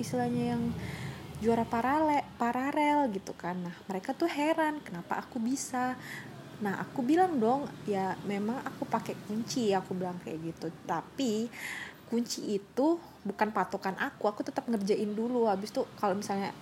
[0.00, 0.62] istilahnya yang
[1.44, 3.60] juara paralel paralel gitu kan.
[3.60, 6.00] Nah mereka tuh heran kenapa aku bisa?
[6.64, 10.72] Nah aku bilang dong ya memang aku pakai kunci aku bilang kayak gitu.
[10.88, 11.52] Tapi
[12.08, 15.44] kunci itu bukan patokan aku aku tetap ngerjain dulu.
[15.44, 16.56] Habis tuh kalau misalnya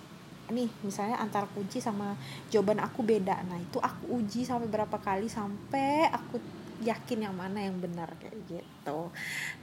[0.49, 2.13] nih misalnya antara kunci sama
[2.53, 3.41] jawaban aku beda.
[3.45, 6.37] Nah itu aku uji sampai berapa kali sampai aku
[6.83, 9.09] yakin yang mana yang benar kayak gitu.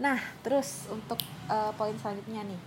[0.00, 2.60] Nah terus untuk eh, poin selanjutnya nih.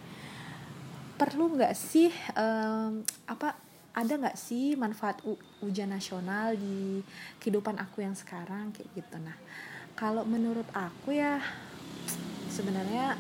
[1.16, 3.56] Perlu nggak sih em, apa
[3.96, 7.00] ada nggak sih manfaat u- ujian nasional di
[7.40, 9.16] kehidupan aku yang sekarang kayak gitu.
[9.24, 9.40] Nah
[9.96, 11.40] kalau menurut aku ya
[12.52, 13.16] sebenarnya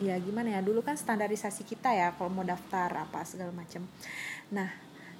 [0.00, 0.60] ya gimana ya?
[0.64, 3.86] Dulu kan standarisasi kita ya kalau mau daftar apa segala macam
[4.52, 4.68] nah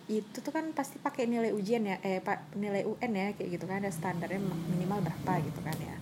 [0.05, 3.65] itu tuh kan pasti pakai nilai ujian ya eh pak nilai UN ya kayak gitu
[3.65, 3.81] kan.
[3.81, 5.97] Ada standarnya minimal berapa gitu kan ya.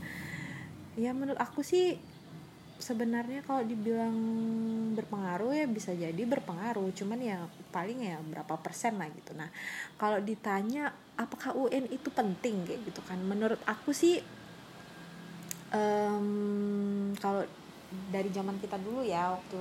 [0.98, 1.96] Ya menurut aku sih
[2.82, 4.16] sebenarnya kalau dibilang
[4.98, 6.90] berpengaruh ya bisa jadi berpengaruh.
[6.98, 9.38] Cuman ya paling ya berapa persen lah gitu.
[9.38, 9.54] Nah
[9.94, 13.22] kalau ditanya apakah UN itu penting kayak gitu kan.
[13.22, 14.18] Menurut aku sih
[15.70, 16.26] em,
[17.22, 17.46] kalau
[18.10, 19.60] dari zaman kita dulu ya waktu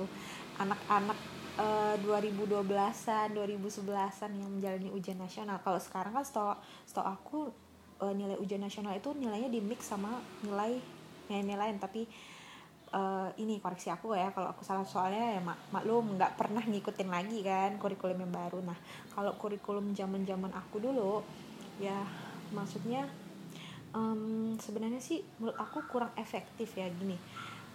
[0.60, 1.18] anak-anak
[1.60, 5.60] eh, 2012-an, 2011-an yang menjalani ujian nasional.
[5.64, 6.56] Kalau sekarang kan setahu
[6.88, 7.38] setahu aku
[8.04, 10.76] eh, nilai ujian nasional itu nilainya di mix sama nilai
[11.32, 11.76] nilai lain.
[11.80, 12.04] Tapi
[12.92, 17.08] eh, ini koreksi aku ya kalau aku salah soalnya ya mak maklum nggak pernah ngikutin
[17.08, 18.60] lagi kan kurikulum yang baru.
[18.60, 18.78] Nah
[19.12, 21.24] kalau kurikulum zaman zaman aku dulu
[21.80, 22.04] ya
[22.52, 23.08] maksudnya
[23.96, 27.16] em, sebenarnya sih menurut aku kurang efektif ya gini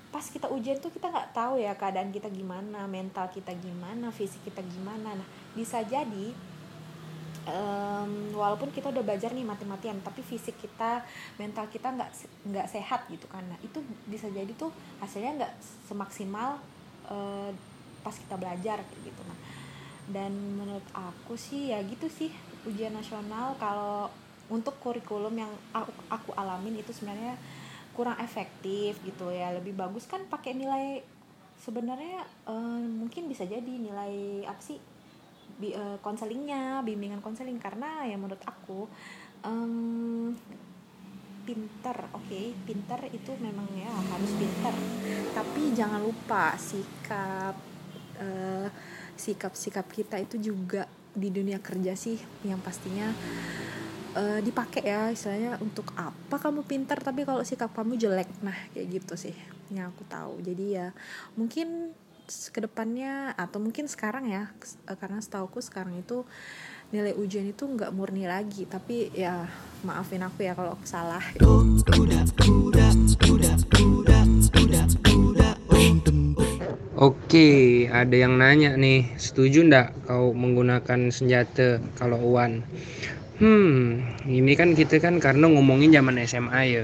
[0.07, 4.39] pas kita ujian tuh kita nggak tahu ya keadaan kita gimana mental kita gimana fisik
[4.47, 5.13] kita gimana.
[5.19, 6.31] Nah bisa jadi
[7.47, 11.03] em, walaupun kita udah belajar nih mati-matian tapi fisik kita
[11.35, 12.11] mental kita nggak
[12.47, 13.43] nggak sehat gitu kan.
[13.45, 14.71] Nah itu bisa jadi tuh
[15.03, 15.53] hasilnya nggak
[15.91, 16.59] semaksimal
[17.11, 17.51] eh,
[18.01, 19.21] pas kita belajar gitu.
[19.27, 19.39] Nah
[20.07, 22.31] dan menurut aku sih ya gitu sih
[22.63, 23.59] ujian nasional.
[23.59, 24.07] Kalau
[24.47, 27.35] untuk kurikulum yang aku, aku alamin itu sebenarnya
[27.97, 31.01] kurang efektif gitu ya lebih bagus kan pakai nilai
[31.57, 34.77] sebenarnya eh, mungkin bisa jadi nilai apa sih
[35.57, 37.57] bi- eh, konselingnya bimbingan konseling.
[37.57, 38.85] Karena ya menurut aku
[39.41, 40.37] em,
[41.47, 44.75] pinter oke pinter itu memang ya harus pinter.
[45.33, 47.57] Tapi jangan lupa sikap
[48.21, 48.69] eh,
[49.17, 50.85] sikap-sikap kita itu juga
[51.17, 53.09] di dunia kerja sih yang pastinya
[54.17, 58.29] eh, dipakai ya istilahnya untuk apa kamu pintar tapi kalau sikap kamu jelek.
[58.41, 59.35] Nah kayak gitu sih
[59.69, 60.41] yang aku tahu.
[60.41, 60.89] Jadi ya
[61.37, 61.93] mungkin
[62.27, 64.49] ke depannya atau mungkin sekarang ya
[64.89, 66.25] eh, karena setauku sekarang itu
[66.87, 68.65] nilai ujian itu nggak murni lagi.
[68.65, 69.45] Tapi ya
[69.85, 71.23] maafin aku ya kalau aku salah.
[76.97, 82.65] Oke, ada yang nanya nih, setuju ndak kau menggunakan senjata kalau uan?
[83.37, 86.83] Hmm, ini kan kita kan karena ngomongin zaman SMA ya.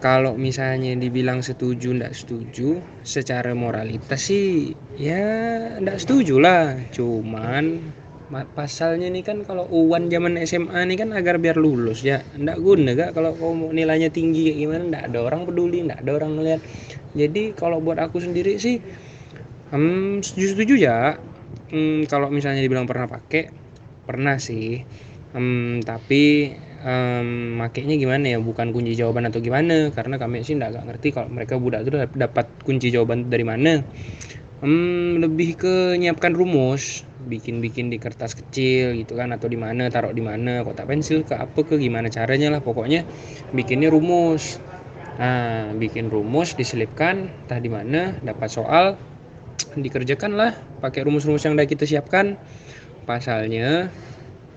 [0.00, 5.24] Kalau misalnya dibilang setuju ndak setuju, secara moralitas sih ya
[5.82, 6.80] ndak setuju lah.
[6.96, 7.64] Cuman
[8.32, 12.24] ma- pasalnya nih kan kalau uan zaman SMA nih kan agar biar lulus ya.
[12.36, 16.00] Ndak guna gak kalau kau mau nilainya tinggi kayak gimana ndak ada orang peduli, ndak
[16.04, 16.60] ada orang ngeliat.
[17.16, 18.76] Jadi kalau buat aku sendiri sih
[19.70, 21.18] Hmm, setuju-setuju ya.
[21.72, 23.50] Hmm, kalau misalnya dibilang pernah pakai,
[24.06, 24.82] pernah sih.
[25.34, 26.54] Hmm, tapi
[26.86, 27.28] em,
[27.60, 28.38] makainya gimana ya?
[28.40, 29.90] Bukan kunci jawaban atau gimana?
[29.96, 33.82] Karena kami sih nggak ngerti kalau mereka budak itu dap- dapat kunci jawaban dari mana.
[34.62, 40.16] Hmm, lebih ke nyiapkan rumus, bikin-bikin di kertas kecil gitu kan atau di mana taruh
[40.16, 43.04] di mana kotak pensil ke apa ke gimana caranya lah pokoknya
[43.52, 44.56] bikinnya rumus.
[45.20, 48.96] Nah, bikin rumus diselipkan entah di mana dapat soal
[49.76, 52.36] dikerjakan lah pakai rumus-rumus yang udah kita siapkan
[53.08, 53.92] pasalnya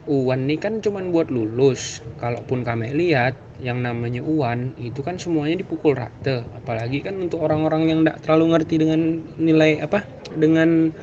[0.10, 2.02] uan ini kan cuman buat lulus.
[2.18, 7.92] Kalaupun kami lihat yang namanya uan itu kan semuanya dipukul rata apalagi kan untuk orang-orang
[7.92, 9.00] yang tidak terlalu ngerti dengan
[9.38, 10.96] nilai apa dengan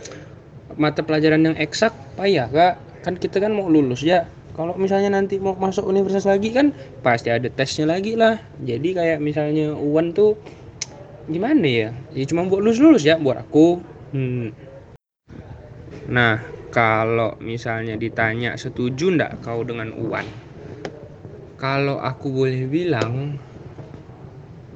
[0.80, 2.74] mata pelajaran yang eksak payah kak?
[3.06, 4.26] Kan kita kan mau lulus ya.
[4.58, 6.74] Kalau misalnya nanti mau masuk universitas lagi kan
[7.06, 8.42] pasti ada tesnya lagi lah.
[8.58, 10.34] Jadi kayak misalnya uan tuh
[11.30, 11.88] gimana ya?
[12.10, 13.78] Ya cuma buat lulus lulus ya buat aku.
[14.14, 14.54] Hmm.
[16.06, 16.38] nah
[16.74, 20.26] kalau misalnya ditanya setuju ndak kau dengan uan
[21.56, 23.40] kalau aku boleh bilang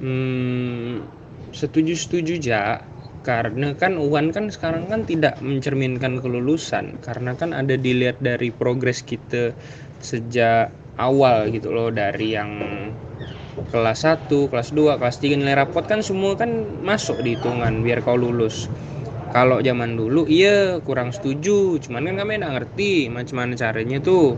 [0.01, 1.05] hmm,
[1.53, 2.81] setuju setuju ja
[3.21, 6.97] karena kan uan kan sekarang kan tidak mencerminkan kelulusan.
[7.05, 9.53] Karena kan ada dilihat dari progres kita
[10.01, 11.93] sejak awal gitu loh.
[11.93, 12.51] Dari yang
[13.69, 18.01] kelas 1, kelas 2, kelas 3 nilai rapot kan semua kan masuk di hitungan biar
[18.01, 18.65] kau lulus.
[19.31, 24.35] Kalau zaman dulu iya kurang setuju, cuman kan kami nggak ngerti macam mana caranya tuh.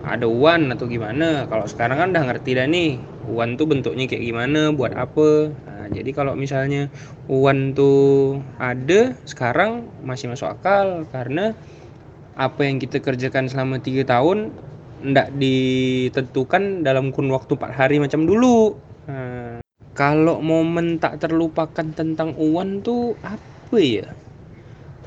[0.00, 1.44] Ada uan atau gimana?
[1.44, 2.96] Kalau sekarang kan udah ngerti dah nih.
[3.28, 5.52] Uan tuh bentuknya kayak gimana, buat apa.
[5.52, 6.88] Nah, jadi kalau misalnya
[7.28, 11.52] uan tuh ada sekarang masih masuk akal karena
[12.32, 14.56] apa yang kita kerjakan selama tiga tahun
[15.04, 18.72] ndak ditentukan dalam kurun waktu 4 hari macam dulu.
[19.04, 19.60] Nah,
[19.92, 24.08] kalau momen tak terlupakan tentang Uwan tuh apa ya?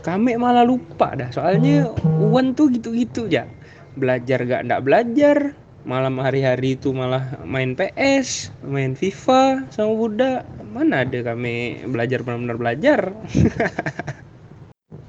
[0.03, 1.31] Kami malah lupa dah.
[1.31, 3.47] Soalnya Uwan tuh gitu-gitu ya.
[3.95, 5.55] Belajar gak ndak belajar,
[5.87, 10.43] malam hari-hari itu malah main PS, main FIFA sama budak.
[10.73, 12.99] Mana ada kami belajar benar-benar belajar.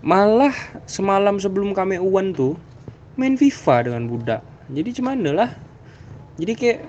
[0.05, 0.53] malah
[0.85, 2.61] semalam sebelum kami Uwan tuh
[3.17, 5.51] main FIFA dengan budak jadi cuman lah
[6.37, 6.81] jadi kayak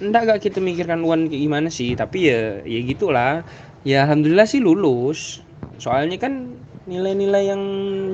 [0.00, 3.44] ndak gak kita mikirkan uan kayak gimana sih tapi ya ya gitulah
[3.84, 5.44] ya alhamdulillah sih lulus
[5.76, 6.48] soalnya kan
[6.86, 7.62] nilai-nilai yang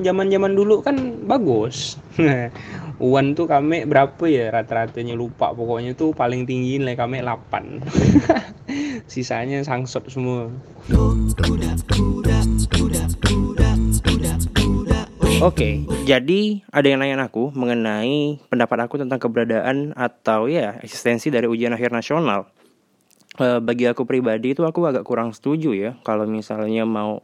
[0.05, 1.97] zaman-zaman dulu kan bagus.
[2.99, 4.51] Uan tuh kami berapa ya?
[4.51, 5.55] Rata-ratanya lupa.
[5.55, 7.87] Pokoknya tuh paling tinggi nilai kami 8
[9.11, 10.51] sisanya sangsot semua.
[15.39, 21.47] Oke, jadi ada yang nanya aku mengenai pendapat aku tentang keberadaan atau ya eksistensi dari
[21.47, 22.51] ujian akhir nasional.
[23.39, 27.23] Eh, bagi aku pribadi itu aku agak kurang setuju ya kalau misalnya mau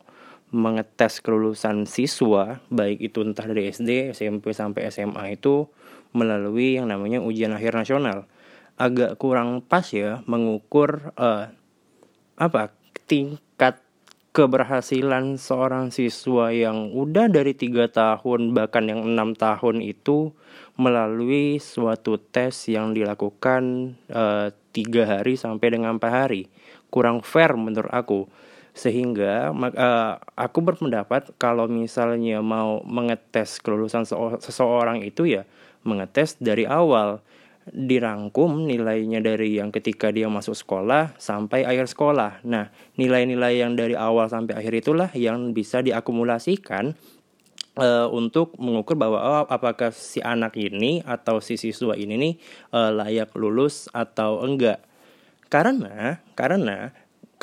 [0.55, 5.67] mengetes kelulusan siswa baik itu entah dari SD, SMP sampai SMA itu
[6.15, 8.31] melalui yang namanya ujian akhir nasional.
[8.79, 11.51] Agak kurang pas ya mengukur eh,
[12.39, 12.71] apa
[13.03, 13.83] tingkat
[14.31, 20.35] keberhasilan seorang siswa yang udah dari tiga tahun bahkan yang enam tahun itu
[20.75, 26.51] melalui suatu tes yang dilakukan eh, tiga hari sampai dengan empat hari
[26.91, 28.27] kurang fair menurut aku
[28.75, 35.47] sehingga eh, aku berpendapat kalau misalnya mau mengetes kelulusan seo- seseorang itu ya
[35.87, 37.23] mengetes dari awal
[37.65, 42.45] dirangkum nilainya dari yang ketika dia masuk sekolah sampai akhir sekolah.
[42.45, 46.93] Nah, nilai-nilai yang dari awal sampai akhir itulah yang bisa diakumulasikan
[47.79, 52.33] uh, untuk mengukur bahwa oh, apakah si anak ini atau si siswa ini nih
[52.69, 54.83] uh, layak lulus atau enggak.
[55.49, 56.93] Karena karena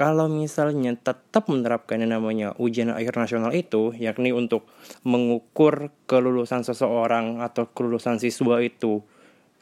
[0.03, 4.67] kalau misalnya tetap menerapkan yang namanya ujian akhir nasional itu, yakni untuk
[5.07, 9.07] mengukur kelulusan seseorang atau kelulusan siswa itu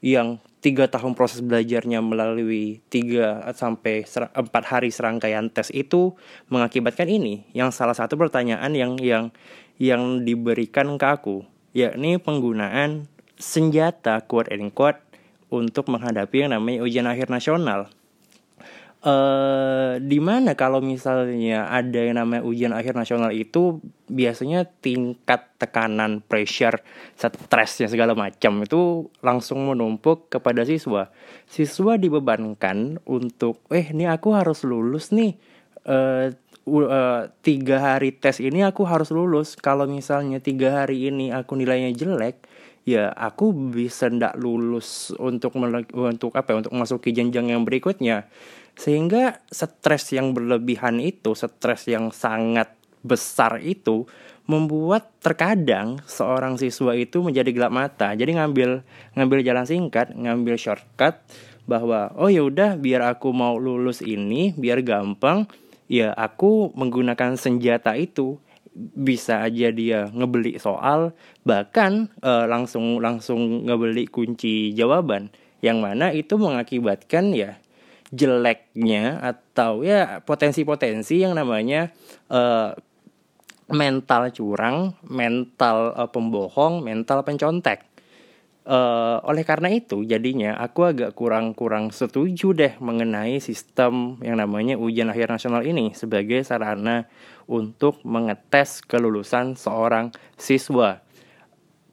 [0.00, 6.16] yang tiga tahun proses belajarnya melalui tiga sampai empat hari serangkaian tes itu
[6.48, 7.44] mengakibatkan ini.
[7.53, 9.37] Yang salah satu pertanyaan yang yang
[9.76, 11.44] yang diberikan ke aku
[11.76, 15.05] yakni penggunaan senjata quote and quote
[15.53, 17.92] untuk menghadapi yang namanya ujian akhir nasional
[19.05, 26.21] uh, di mana kalau misalnya ada yang namanya ujian akhir nasional itu biasanya tingkat tekanan
[26.25, 26.83] pressure
[27.15, 31.09] stresnya segala macam itu langsung menumpuk kepada siswa.
[31.49, 35.37] Siswa dibebankan untuk eh ini aku harus lulus nih.
[35.81, 36.29] Uh,
[36.69, 39.57] uh, tiga hari tes ini aku harus lulus.
[39.57, 42.51] Kalau misalnya tiga hari ini aku nilainya jelek
[42.89, 45.53] ya aku bisa ndak lulus untuk
[45.93, 48.27] untuk apa ya, untuk masuk ke jenjang yang berikutnya
[48.81, 52.73] sehingga stres yang berlebihan itu, stres yang sangat
[53.05, 54.09] besar itu
[54.49, 58.16] membuat terkadang seorang siswa itu menjadi gelap mata.
[58.16, 58.81] Jadi ngambil
[59.21, 61.21] ngambil jalan singkat, ngambil shortcut
[61.69, 65.45] bahwa oh ya udah biar aku mau lulus ini biar gampang
[65.87, 68.40] ya aku menggunakan senjata itu
[68.75, 71.12] bisa aja dia ngebeli soal
[71.45, 75.29] bahkan uh, langsung langsung ngebeli kunci jawaban
[75.61, 77.60] yang mana itu mengakibatkan ya
[78.11, 81.94] jeleknya atau ya potensi-potensi yang namanya
[82.27, 82.75] uh,
[83.70, 87.87] mental curang, mental uh, pembohong, mental pencontek.
[88.70, 95.09] Uh, oleh karena itu, jadinya aku agak kurang-kurang setuju deh mengenai sistem yang namanya ujian
[95.09, 97.09] akhir nasional ini sebagai sarana
[97.49, 101.03] untuk mengetes kelulusan seorang siswa.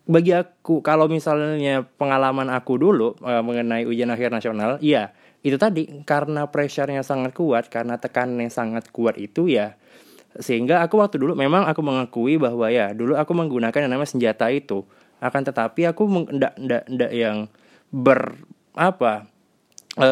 [0.07, 5.13] Bagi aku, kalau misalnya pengalaman aku dulu uh, mengenai ujian akhir nasional, iya
[5.45, 9.77] itu tadi karena pressure-nya sangat kuat karena tekanannya sangat kuat itu ya
[10.37, 14.53] sehingga aku waktu dulu memang aku mengakui bahwa ya dulu aku menggunakan yang namanya senjata
[14.53, 14.85] itu.
[15.17, 17.37] Akan tetapi aku ndak ndak ndak yang
[17.89, 18.37] ber
[18.77, 19.25] apa
[19.97, 20.09] e,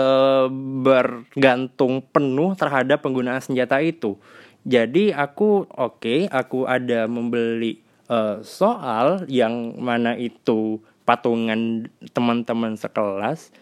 [0.82, 4.18] bergantung penuh terhadap penggunaan senjata itu.
[4.66, 11.86] Jadi aku oke okay, aku ada membeli e, soal yang mana itu patungan
[12.18, 13.54] teman-teman sekelas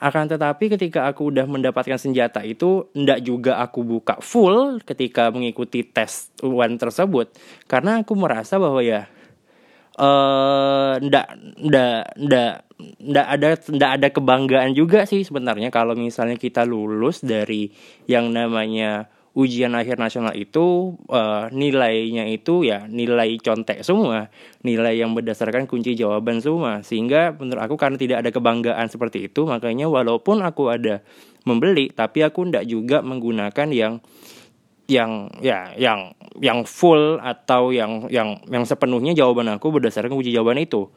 [0.00, 5.84] akan tetapi ketika aku udah mendapatkan senjata itu ndak juga aku buka full ketika mengikuti
[5.84, 7.36] tes one tersebut.
[7.68, 9.04] Karena aku merasa bahwa ya
[10.00, 11.26] eh ndak
[11.60, 12.52] ndak ndak
[12.96, 17.68] ndak ada ndak ada kebanggaan juga sih sebenarnya kalau misalnya kita lulus dari
[18.08, 24.26] yang namanya ujian akhir nasional itu uh, nilainya itu ya nilai contek semua,
[24.66, 26.82] nilai yang berdasarkan kunci jawaban semua.
[26.82, 31.06] Sehingga menurut aku karena tidak ada kebanggaan seperti itu, makanya walaupun aku ada
[31.46, 34.02] membeli, tapi aku tidak juga menggunakan yang
[34.90, 36.10] yang ya yang
[36.42, 40.90] yang full atau yang yang yang sepenuhnya jawaban aku berdasarkan kunci jawaban itu.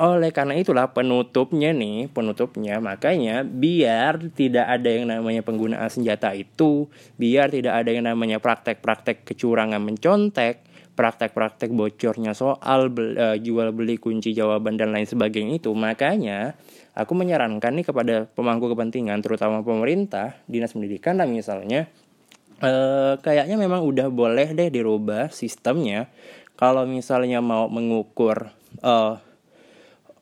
[0.00, 6.88] Oleh karena itulah penutupnya nih, penutupnya makanya biar tidak ada yang namanya penggunaan senjata itu,
[7.20, 10.64] biar tidak ada yang namanya praktek-praktek kecurangan mencontek,
[10.96, 15.70] praktek-praktek bocornya soal uh, jual beli kunci jawaban dan lain sebagainya itu.
[15.76, 16.56] Makanya
[16.96, 21.86] aku menyarankan nih kepada pemangku kepentingan terutama pemerintah, dinas pendidikan lah misalnya
[22.62, 26.08] uh, kayaknya memang udah boleh deh dirubah sistemnya
[26.54, 28.54] kalau misalnya mau mengukur
[28.86, 29.18] uh,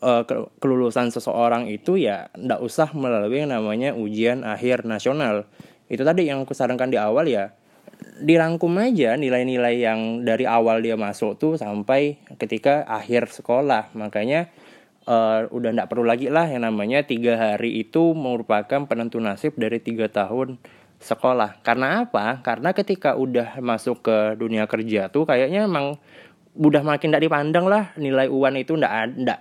[0.00, 0.24] uh,
[0.58, 5.46] kelulusan seseorang itu ya ndak usah melalui yang namanya ujian akhir nasional.
[5.86, 7.52] Itu tadi yang aku sarankan di awal ya
[8.20, 13.92] dirangkum aja nilai-nilai yang dari awal dia masuk tuh sampai ketika akhir sekolah.
[13.96, 14.48] Makanya
[15.04, 19.80] uh, udah ndak perlu lagi lah yang namanya tiga hari itu merupakan penentu nasib dari
[19.80, 20.60] tiga tahun
[21.00, 21.64] sekolah.
[21.64, 22.44] Karena apa?
[22.44, 25.96] Karena ketika udah masuk ke dunia kerja tuh kayaknya emang
[26.56, 29.40] udah makin tidak dipandang lah nilai uan itu ndak ndak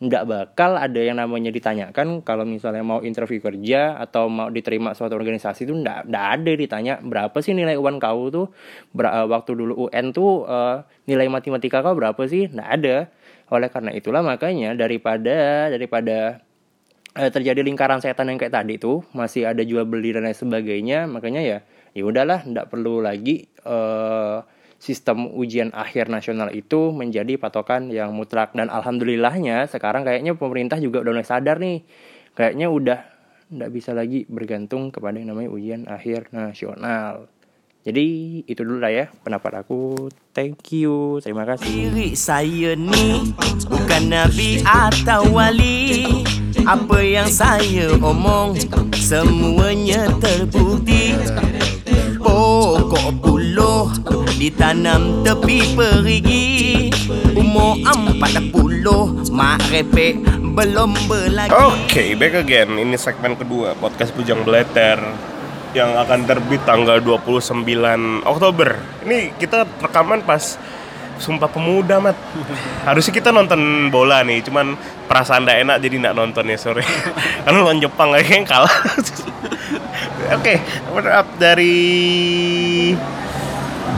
[0.00, 5.12] nggak bakal ada yang namanya ditanyakan kalau misalnya mau interview kerja atau mau diterima suatu
[5.12, 8.48] organisasi itu nggak nggak ada ditanya berapa sih nilai UAN kau tuh?
[8.96, 12.48] Ber, uh, waktu dulu UN tuh uh, nilai matematika kau berapa sih?
[12.48, 12.96] Nggak ada.
[13.52, 16.40] Oleh karena itulah makanya daripada daripada
[17.20, 21.04] uh, terjadi lingkaran setan yang kayak tadi tuh masih ada jual beli dan lain sebagainya
[21.12, 21.58] makanya ya
[21.92, 24.40] ya udahlah nggak perlu lagi uh,
[24.80, 31.04] sistem ujian akhir nasional itu menjadi patokan yang mutlak dan alhamdulillahnya sekarang kayaknya pemerintah juga
[31.04, 31.84] udah mulai sadar nih
[32.32, 32.98] kayaknya udah
[33.50, 37.28] nggak bisa lagi bergantung kepada yang namanya ujian akhir nasional.
[37.80, 38.04] Jadi
[38.44, 40.12] itu dulu lah ya pendapat aku.
[40.36, 41.90] Thank you, terima kasih.
[41.90, 43.32] Diri saya ni
[43.66, 46.04] bukan nabi atau wali
[46.68, 48.60] Apa yang saya omong
[48.92, 51.16] semuanya terbukti
[52.20, 53.29] Pokok
[54.40, 56.48] ditanam tepi perigi
[57.36, 60.20] Umur empat puluh mak repek
[60.54, 62.74] belum berlagi Oke, back again.
[62.74, 64.98] Ini segmen kedua podcast Bujang Blatter
[65.70, 67.62] yang akan terbit tanggal 29
[68.26, 68.74] Oktober.
[69.06, 70.58] Ini kita rekaman pas
[71.20, 72.16] Sumpah Pemuda, Mat.
[72.88, 74.72] Harusnya kita nonton bola nih, cuman
[75.04, 76.80] perasaan ndak enak jadi nggak nonton ya, sorry.
[77.44, 78.76] Karena lawan Jepang kayaknya kalah.
[80.40, 80.54] Oke,
[80.96, 81.76] wrap up dari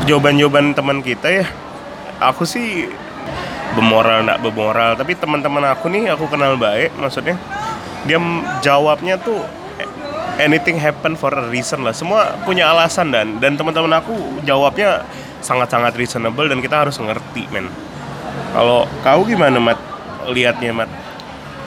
[0.07, 1.47] jawaban-jawaban teman kita ya.
[2.23, 2.87] Aku sih
[3.75, 7.41] bermoral nggak bermoral, tapi teman-teman aku nih aku kenal baik, maksudnya
[8.05, 8.19] dia
[8.61, 9.43] jawabnya tuh
[10.39, 11.95] anything happen for a reason lah.
[11.97, 15.03] Semua punya alasan dan dan teman-teman aku jawabnya
[15.43, 17.67] sangat-sangat reasonable dan kita harus ngerti, men.
[18.53, 19.81] Kalau kau gimana, Mat?
[20.31, 20.91] Lihatnya, Mat.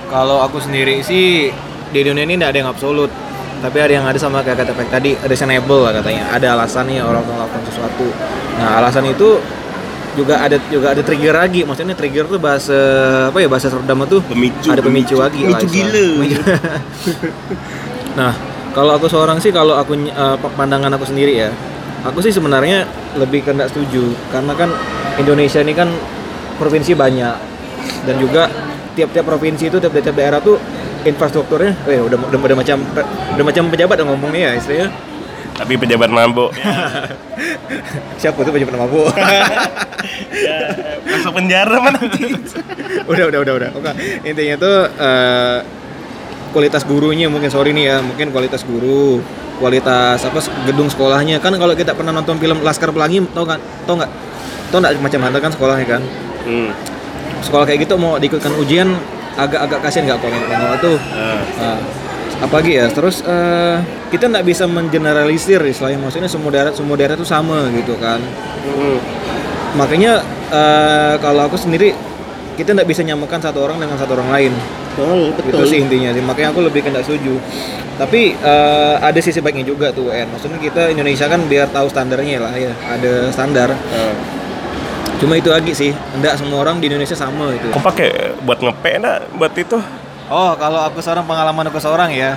[0.08, 1.50] Kalau aku sendiri sih
[1.92, 3.12] di dunia ini tidak ada yang absolut.
[3.66, 6.30] Tapi ada yang ada sama kayak kata Pek tadi, reasonable lah katanya.
[6.38, 8.05] Ada alasannya orang melakukan sesuatu.
[8.61, 9.41] Nah, alasan itu
[10.13, 11.66] juga ada juga ada trigger lagi.
[11.66, 12.78] Maksudnya trigger tuh bahasa
[13.34, 15.16] apa ya bahasa Serdam itu Pemicu, ada pemicu, pemicu.
[15.18, 15.41] lagi.
[15.41, 15.89] Pemicu istilah.
[15.89, 16.05] gila.
[16.13, 16.41] Pemicu.
[18.22, 18.32] nah,
[18.78, 21.49] kalau aku seorang sih kalau aku eh, pandangan aku sendiri ya,
[22.05, 22.86] aku sih sebenarnya
[23.18, 24.70] lebih ke nggak setuju karena kan
[25.18, 25.89] Indonesia ini kan
[26.61, 27.36] provinsi banyak
[28.05, 28.45] dan juga
[28.93, 30.61] tiap-tiap provinsi itu tiap-tiap daerah tuh
[31.06, 32.78] infrastrukturnya, eh udah udah, udah macam
[33.38, 34.89] udah macam pejabat yang ngomongnya ya istilahnya.
[35.56, 36.51] Tapi pejabat mabuk.
[38.22, 39.08] Siapa tuh pejabat mabuk?
[41.16, 41.95] Masuk penjara mana
[43.12, 43.70] udah udah udah udah.
[43.80, 43.91] Oke.
[44.28, 45.58] Intinya tuh eh,
[46.51, 49.24] kualitas gurunya mungkin sorry nih ya, mungkin kualitas guru,
[49.60, 53.95] kualitas apa gedung sekolahnya kan kalau kita pernah nonton film Laskar Pelangi tau nggak tau
[53.95, 54.12] nggak
[54.72, 56.03] tau nggak macam mana kan sekolahnya kan
[56.45, 56.70] Hmm.
[57.41, 58.93] sekolah kayak gitu mau diikutkan ujian
[59.36, 60.94] agak-agak kasihan nggak kalau nengok itu?
[61.16, 61.44] Ah.
[61.60, 61.80] Nah,
[62.44, 63.78] apalagi ya terus eh,
[64.12, 68.20] kita nggak bisa mengeneralisir istilahnya maksudnya semua daerah semua daerah itu sama gitu kan.
[68.66, 68.98] Hmm.
[69.76, 71.92] makanya eh, kalau aku sendiri
[72.56, 74.54] kita nggak bisa nyamakan satu orang dengan satu orang lain.
[75.60, 76.24] Itu sih intinya sih.
[76.24, 77.36] Makanya aku lebih ke nggak setuju.
[78.00, 82.40] Tapi eh, ada sisi baiknya juga tuh En maksudnya kita Indonesia kan biar tahu standarnya
[82.40, 83.76] lah ya ada standar.
[83.76, 84.16] Ah.
[85.16, 88.91] Cuma itu lagi sih enggak semua orang di Indonesia sama itu Kau pakai buat ngepe
[88.99, 89.80] nak buat itu?
[90.26, 92.34] Oh, kalau aku seorang pengalaman aku seorang ya.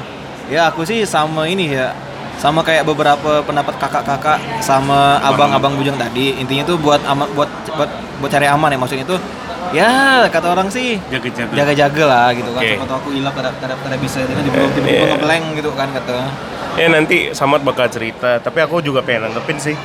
[0.53, 1.97] Ya, aku sih sama ini ya.
[2.37, 6.37] Sama kayak beberapa pendapat kakak-kakak sama abang-abang bujang tadi.
[6.37, 7.89] Intinya tuh buat ama, buat buat
[8.21, 9.17] buat cari aman ya maksudnya itu.
[9.73, 11.53] Ya, kata orang sih Jaga-jaga.
[11.53, 12.61] jaga-jaga lah gitu kan.
[12.61, 12.69] Oke.
[12.77, 16.17] Siapa tahu aku hilang kada kada kada bisa belum tiba-tiba ngeblank gitu kan kata.
[16.77, 19.77] Ya nanti Samad bakal cerita, tapi aku juga pengen nanggepin sih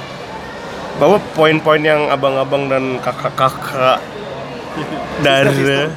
[1.01, 3.97] bahwa poin-poin yang abang-abang dan kakak-kakak
[5.25, 5.89] dari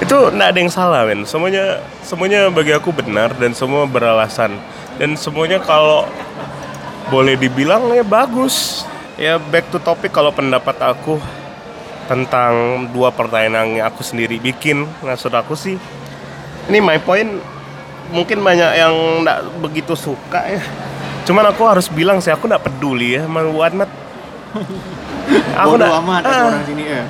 [0.00, 1.28] itu nggak ada yang salah men.
[1.28, 4.56] Semuanya semuanya bagi aku benar dan semua beralasan.
[4.96, 6.08] Dan semuanya kalau
[7.12, 8.84] boleh dibilang ya bagus.
[9.20, 11.20] Ya back to topic kalau pendapat aku
[12.08, 14.88] tentang dua pertanyaan yang aku sendiri bikin.
[15.04, 15.76] Maksud aku sih
[16.68, 17.40] ini my point.
[18.10, 20.58] Mungkin banyak yang nggak begitu suka ya
[21.28, 23.90] cuman aku harus bilang sih aku nggak peduli ya sama Mat
[25.62, 27.02] aku nggak- amat kata ah, orang sini ya.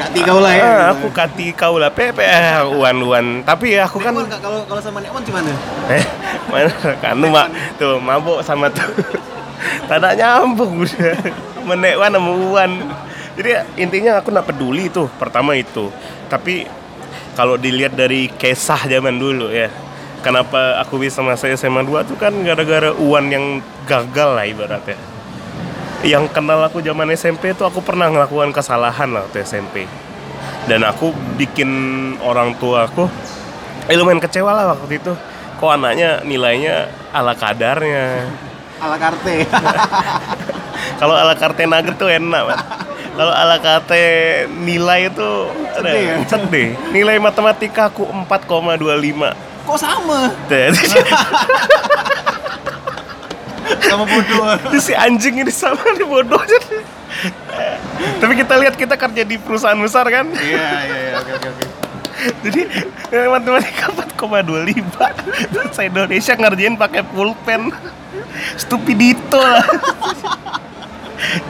[0.00, 0.64] Kati kau lah ya.
[0.64, 2.24] ah, aku kati kau lah pepe
[2.72, 5.52] Wan Wan tapi ya aku kan kalau kalau sama Nekwan gimana?
[5.92, 6.04] eh
[6.48, 6.72] mana?
[7.04, 8.88] Kan lu mak tuh mabuk sama tuh.
[9.92, 10.88] Tak nyambung.
[10.88, 11.12] Udah
[11.68, 12.72] menek Wan sama Wan
[13.36, 15.92] jadi intinya aku nggak peduli itu pertama itu.
[16.32, 16.64] Tapi
[17.36, 19.68] kalau dilihat dari kisah zaman dulu ya
[20.20, 24.96] kenapa aku bisa masuk SMA 2 tuh kan gara-gara Uwan yang gagal lah ibaratnya.
[26.00, 29.84] Yang kenal aku zaman SMP tuh aku pernah ngelakukan kesalahan lah waktu SMP
[30.64, 31.68] dan aku bikin
[32.24, 33.04] orang tua aku
[33.88, 35.12] eh, lumayan kecewa lah waktu itu.
[35.60, 38.24] Kok anaknya nilainya ala kadarnya.
[38.80, 39.44] Ala karte.
[41.00, 42.60] kalau ala karte nugget tuh enak Mat.
[43.12, 44.02] kalau ala karte
[44.64, 45.30] nilai itu
[46.28, 46.92] Sedih ya?
[46.92, 50.32] nilai matematika aku 4,25 Kok sama?
[53.80, 54.54] Sama bodoh.
[54.78, 56.38] si anjing ini sama nih bodoh
[58.18, 61.14] tapi kita lihat kita kerja di perusahaan besar kan Iya, iya, iya.
[61.18, 61.64] Oke, oke, oke.
[62.44, 62.60] jadi
[63.10, 67.72] eh, matematika 4,25 terus saya Indonesia ngerjain pakai pulpen
[68.56, 69.64] stupidito lah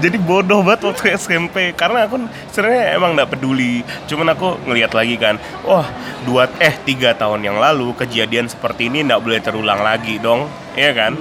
[0.03, 2.21] jadi bodoh banget waktu SMP karena aku
[2.53, 3.81] sebenarnya emang nggak peduli.
[4.11, 5.87] Cuman aku ngelihat lagi kan wah
[6.27, 10.51] dua eh tiga tahun yang lalu kejadian seperti ini nggak boleh terulang lagi dong.
[10.75, 11.13] Iya kan?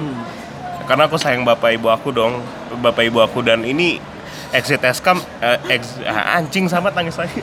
[0.89, 2.41] Karena aku sayang bapak ibu aku dong.
[2.81, 4.01] Bapak ibu aku dan ini
[4.49, 7.41] exit exam eh, ex- ah, anjing sama tangis lagi.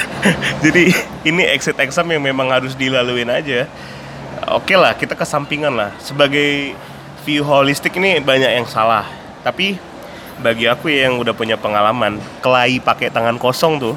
[0.64, 0.92] Jadi
[1.24, 3.64] ini exit exam yang memang harus dilaluin aja.
[4.52, 5.90] Oke lah kita kesampingan lah.
[6.02, 6.76] Sebagai
[7.24, 9.08] view holistik ini banyak yang salah.
[9.40, 9.93] Tapi
[10.42, 13.94] bagi aku yang udah punya pengalaman kelahi pakai tangan kosong tuh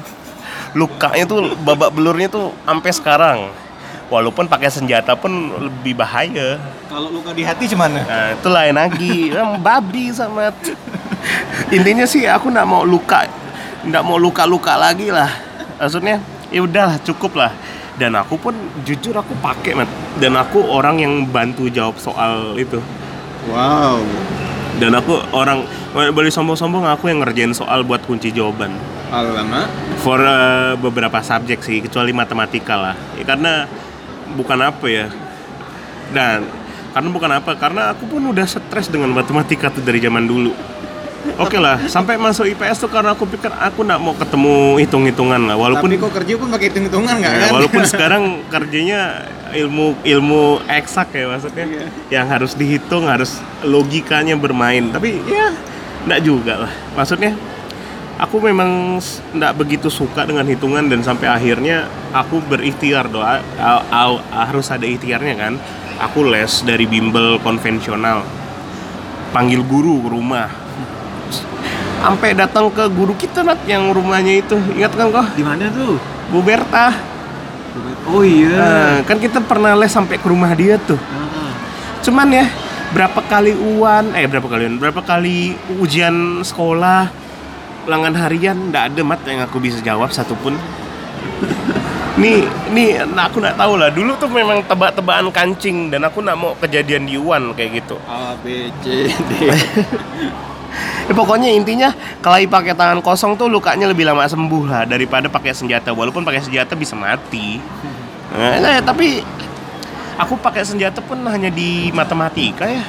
[0.76, 3.38] lukanya tuh babak belurnya tuh sampai sekarang
[4.08, 6.56] walaupun pakai senjata pun lebih bahaya
[6.88, 8.00] Kalau luka di hati gimana?
[8.00, 9.28] Nah, itu lain lagi.
[9.60, 10.48] Babi sama
[11.68, 13.28] intinya sih aku nggak mau luka,
[13.84, 15.28] nggak mau luka-luka lagi lah.
[15.76, 16.16] Maksudnya
[16.48, 17.52] ya udahlah cukup lah.
[18.00, 18.56] Dan aku pun
[18.88, 19.84] jujur aku pakai.
[20.16, 22.80] Dan aku orang yang bantu jawab soal itu.
[23.52, 24.00] Wow.
[24.78, 28.70] Dan aku orang boleh sombong-sombong aku yang ngerjain soal buat kunci jawaban.
[29.10, 29.66] Alamak.
[29.98, 32.94] For uh, beberapa subjek sih, kecuali matematika lah.
[33.18, 33.66] Ya, karena
[34.38, 35.10] bukan apa ya.
[36.14, 36.46] Dan
[36.94, 40.54] karena bukan apa, karena aku pun udah stres dengan matematika tuh dari zaman dulu.
[41.34, 45.58] Oke lah, sampai masuk IPS tuh karena aku pikir aku nggak mau ketemu hitung-hitungan lah.
[45.58, 47.50] Walaupun Tapi kok kerja pun pakai hitung-hitungan nggak Ya, kan?
[47.58, 49.00] walaupun sekarang kerjanya
[49.50, 51.86] ilmu ilmu eksak ya maksudnya Iya.
[52.12, 55.48] yang harus dihitung harus logikanya bermain tapi ya
[56.04, 57.32] enggak juga lah maksudnya
[58.20, 59.00] aku memang
[59.32, 63.40] nggak begitu suka dengan hitungan dan sampai akhirnya aku berikhtiar doa
[64.28, 65.52] harus ada ikhtiarnya kan
[65.96, 68.20] aku les dari bimbel konvensional
[69.30, 70.48] panggil guru ke rumah
[71.98, 75.98] sampai datang ke guru kita Nat, yang rumahnya itu ingat kan kok Di mana tuh?
[76.30, 77.18] Bu Berta
[78.08, 78.56] Oh iya.
[78.56, 80.96] Nah, kan kita pernah les sampai ke rumah dia tuh.
[82.00, 82.48] Cuman ya
[82.96, 87.12] berapa kali uan, eh berapa kali uan, berapa kali ujian sekolah,
[87.84, 90.56] ulangan harian, nggak ada mat yang aku bisa jawab satupun.
[92.22, 93.92] nih, nih, nah aku nggak tahu lah.
[93.92, 98.00] Dulu tuh memang tebak-tebakan kancing dan aku nggak mau kejadian di uan kayak gitu.
[98.08, 99.30] A B C D.
[101.08, 101.88] Ya, pokoknya intinya
[102.20, 105.96] kalau pakai tangan kosong tuh lukanya lebih lama sembuh lah daripada pakai senjata.
[105.96, 107.56] Walaupun pakai senjata bisa mati.
[108.36, 109.24] Nah, nah, tapi
[110.20, 112.84] aku pakai senjata pun hanya di matematika ya.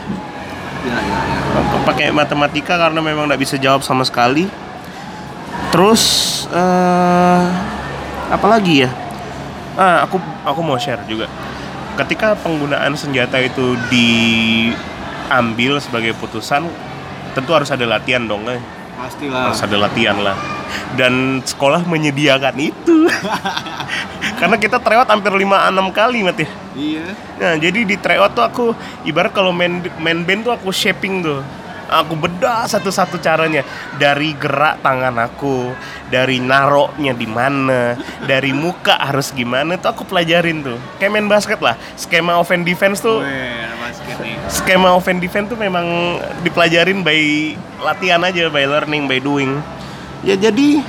[0.80, 1.40] Ya, ya, ya.
[1.88, 4.52] Pakai matematika karena memang nggak bisa jawab sama sekali.
[5.72, 6.04] Terus
[6.52, 7.46] eh
[8.30, 8.92] apa lagi ya?
[9.80, 11.32] Ah, aku aku mau share juga.
[11.96, 16.68] Ketika penggunaan senjata itu diambil sebagai putusan,
[17.40, 18.60] tentu harus ada latihan dong, eh.
[19.00, 19.48] Pastilah.
[19.48, 20.36] harus ada latihan lah.
[21.00, 23.08] Dan sekolah menyediakan itu.
[24.40, 26.50] Karena kita tryout hampir 5-6 kali, Mat ya.
[26.76, 27.06] Iya.
[27.40, 28.66] Nah, jadi di tryout tuh aku
[29.08, 31.40] ibarat kalau main main band tuh aku shaping tuh.
[31.90, 33.66] Aku bedah satu-satu caranya
[33.98, 35.74] dari gerak tangan aku,
[36.14, 37.98] dari naroknya di mana,
[38.30, 40.78] dari muka harus gimana tuh aku pelajarin tuh.
[41.02, 41.74] Kayak main basket lah.
[41.98, 44.38] Skema offense defense tuh Weh, basket nih.
[44.54, 49.58] skema offense defense tuh memang dipelajarin by latihan aja, by learning, by doing.
[50.22, 50.86] Ya jadi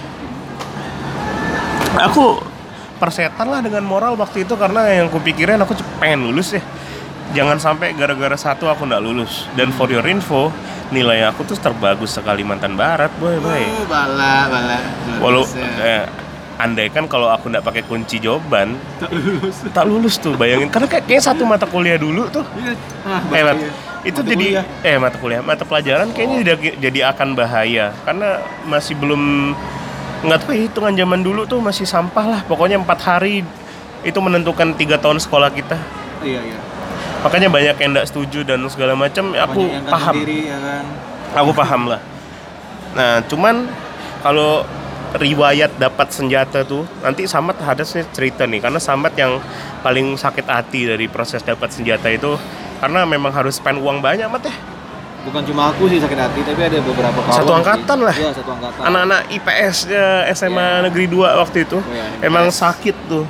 [1.96, 2.44] aku
[3.00, 6.62] persetan lah dengan moral waktu itu karena yang kupikirin aku pengen lulus ya.
[7.30, 9.46] Jangan sampai gara-gara satu aku nggak lulus.
[9.54, 10.50] Dan for your info,
[10.90, 13.62] nilai aku tuh terbagus sekali Kalimantan Barat, boy, boy.
[13.62, 14.78] Oh, bala, bala.
[15.22, 15.46] Walau
[15.78, 16.06] eh,
[16.58, 19.56] andai kan kalau aku nggak pakai kunci jawaban, tak lulus.
[19.70, 20.68] tak lulus tuh bayangin.
[20.68, 22.74] Karena kayak, kayak satu mata kuliah dulu tuh Iya.
[23.06, 23.70] Ah, eh, Mat, bahaya.
[24.04, 24.64] itu Mata jadi kuliah.
[24.82, 29.52] eh mata kuliah mata pelajaran kayaknya jadi, jadi akan bahaya karena masih belum
[30.24, 33.44] nggak tahu ya, hitungan zaman dulu tuh masih sampah lah pokoknya empat hari
[34.00, 35.76] itu menentukan tiga tahun sekolah kita
[36.20, 36.58] Iya, iya.
[37.20, 40.84] Makanya banyak yang nggak setuju dan segala macam aku yang ganti paham Diri, ya kan.
[41.36, 42.00] aku paham lah
[42.90, 43.68] nah cuman
[44.20, 44.64] kalau
[45.12, 49.42] riwayat dapat senjata tuh nanti Samat hadasnya cerita nih karena Samat yang
[49.80, 52.38] paling sakit hati dari proses dapat senjata itu
[52.78, 54.54] karena memang harus spend uang banyak mat ya
[55.20, 57.36] Bukan cuma aku sih sakit hati, tapi ada beberapa kawan.
[57.36, 57.58] Satu sih.
[57.60, 58.16] angkatan lah.
[58.16, 58.80] Iya, satu angkatan.
[58.80, 60.88] anak-anak IPS ya, SMA Iya.
[60.88, 62.24] Negeri 2 waktu itu Oh, iya, IPS.
[62.24, 63.28] emang sakit tuh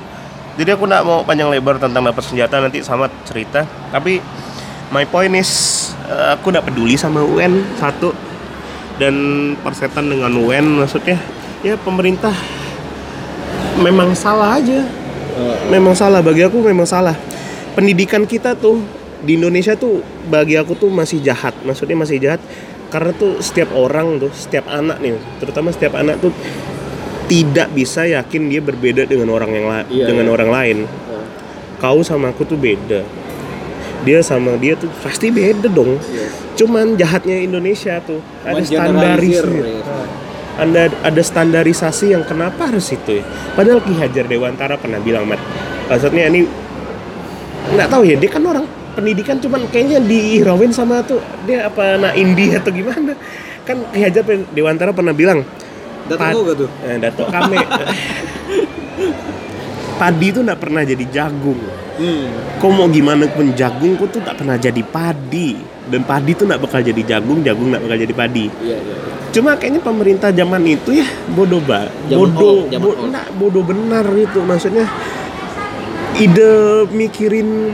[0.61, 3.65] jadi aku nggak mau panjang lebar tentang dapat senjata nanti sama cerita.
[3.65, 4.21] Tapi
[4.93, 5.49] my point is
[6.05, 8.13] eh, aku nggak peduli sama UN satu.
[9.01, 9.17] Dan
[9.65, 11.17] persetan dengan UN maksudnya
[11.65, 12.37] ya pemerintah
[13.81, 14.85] memang salah aja.
[15.73, 17.17] Memang salah bagi aku memang salah.
[17.73, 18.85] Pendidikan kita tuh
[19.25, 21.57] di Indonesia tuh bagi aku tuh masih jahat.
[21.65, 22.45] Maksudnya masih jahat
[22.93, 26.35] karena tuh setiap orang tuh setiap anak nih terutama setiap anak tuh
[27.31, 30.33] tidak bisa yakin dia berbeda dengan orang yang la- Iya, dengan iya.
[30.35, 30.79] orang lain.
[31.79, 33.07] Kau sama aku tuh beda.
[34.03, 35.97] Dia sama dia tuh pasti beda dong.
[36.59, 39.61] Cuman jahatnya Indonesia tuh ada standarisasi
[40.61, 43.25] ada ada standarisasi yang kenapa harus itu ya?
[43.55, 45.41] Padahal Ki Hajar Dewantara pernah bilang mat
[45.89, 46.45] maksudnya ini
[47.71, 51.17] nggak tahu ya dia kan orang pendidikan cuman kayaknya diirawin sama tuh
[51.47, 53.17] dia apa anak India atau gimana?
[53.65, 54.21] Kan Ki Hajar
[54.53, 55.49] Dewantara pernah bilang
[56.11, 56.71] Datang gak tuh?
[56.83, 57.57] Eh, Dato Kame
[59.97, 61.61] padi itu nggak pernah jadi jagung.
[62.57, 65.61] Kau mau gimana pun jagung kau tuh tak pernah jadi padi.
[65.85, 68.47] Dan padi tuh nggak bakal jadi jagung jagung nggak bakal jadi padi.
[68.59, 68.95] Iya, iya.
[69.31, 73.15] cuma kayaknya pemerintah zaman itu ya bodoh ba Zaman bodoh old, bo- old.
[73.15, 74.91] nggak, bodoh benar gitu maksudnya
[76.17, 76.51] ide
[76.91, 77.71] mikirin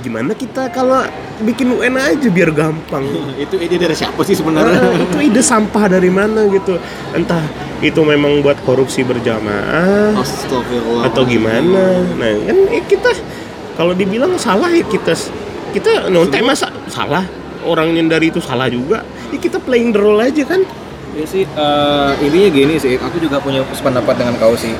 [0.00, 1.04] gimana kita kalau
[1.44, 3.04] bikin UN aja biar gampang
[3.44, 4.80] itu ide dari siapa sih sebenarnya?
[5.06, 6.80] itu ide sampah dari mana gitu
[7.12, 7.44] entah
[7.84, 11.12] itu memang buat korupsi berjamaah Astagfirullah.
[11.12, 13.12] atau gimana nah kan eh, kita
[13.76, 15.12] kalau dibilang salah ya kita
[15.76, 17.22] kita nonton masa salah
[17.64, 20.64] orang yang dari itu salah juga ya kita playing the role aja kan
[21.14, 24.74] Ya sih, eh, intinya gini sih, aku juga punya pendapat dengan kau sih.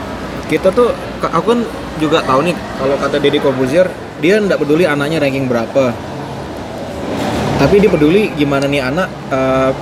[0.50, 0.90] Kita tuh,
[1.22, 1.60] aku kan
[2.02, 3.86] juga tahu nih, kalau kata Deddy Corbuzier,
[4.18, 5.94] dia nggak peduli anaknya ranking berapa.
[7.64, 9.72] Tapi dia peduli gimana nih anak eh,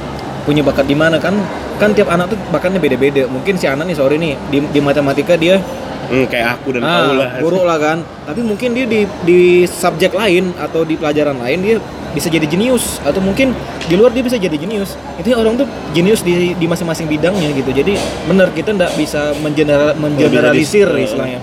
[0.46, 1.34] punya bakat di mana kan?
[1.82, 3.26] Kan tiap anak tuh bakatnya beda-beda.
[3.26, 7.10] Mungkin si anak nih sorry nih di, di matematika dia hmm, kayak aku dan ah,
[7.10, 7.98] kau lah buruk lah kan.
[8.22, 11.76] Tapi mungkin dia di di subjek lain atau di pelajaran lain dia
[12.14, 13.50] bisa jadi jenius atau mungkin
[13.90, 14.94] di luar dia bisa jadi jenius.
[15.18, 17.74] Itu orang tuh jenius di di masing-masing bidangnya gitu.
[17.74, 17.98] Jadi
[18.30, 21.42] benar kita nggak bisa mengeneral, mengeneralisir istilahnya.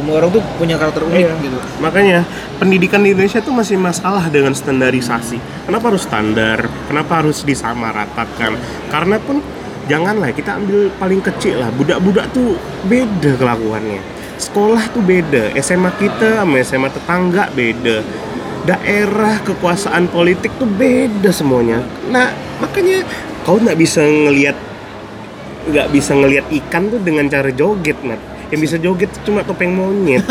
[0.00, 1.32] Semua orang tuh punya karakter unik Iya.
[1.44, 1.58] gitu.
[1.84, 2.18] Makanya
[2.56, 5.36] pendidikan di Indonesia tuh masih masalah dengan standarisasi.
[5.68, 6.64] Kenapa harus standar?
[6.88, 8.56] Kenapa harus disamaratakan?
[8.88, 9.44] Karena pun
[9.84, 11.68] janganlah kita ambil paling kecil lah.
[11.76, 12.56] Budak-budak tuh
[12.88, 14.00] beda kelakuannya.
[14.40, 15.52] Sekolah tuh beda.
[15.60, 18.00] SMA kita sama SMA tetangga beda.
[18.64, 21.84] Daerah kekuasaan politik tuh beda semuanya.
[22.08, 23.04] Nah makanya
[23.44, 24.56] kau nggak bisa ngelihat
[25.60, 28.29] nggak bisa ngelihat ikan tuh dengan cara joget Nat.
[28.50, 30.22] Yang bisa joget cuma topeng monyet.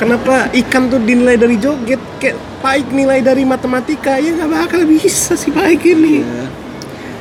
[0.00, 2.00] Kenapa ikan tuh dinilai dari joget?
[2.16, 4.16] Kayak baik nilai dari matematika.
[4.16, 6.24] Ya nggak bakal bisa sih baik ini.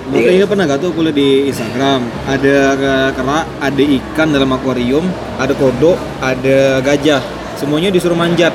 [0.09, 2.01] Makanya pernah gak tuh kuliah di Instagram?
[2.25, 5.05] Ada ke- kerak, ada ikan dalam akuarium
[5.37, 7.21] Ada kodok, ada gajah.
[7.61, 8.49] Semuanya disuruh manjat.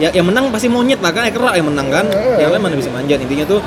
[0.00, 2.08] Ya yang menang pasti monyet lah kan, ya kerak yang menang kan.
[2.40, 3.20] Yang lain mana bisa manjat?
[3.20, 3.60] Intinya tuh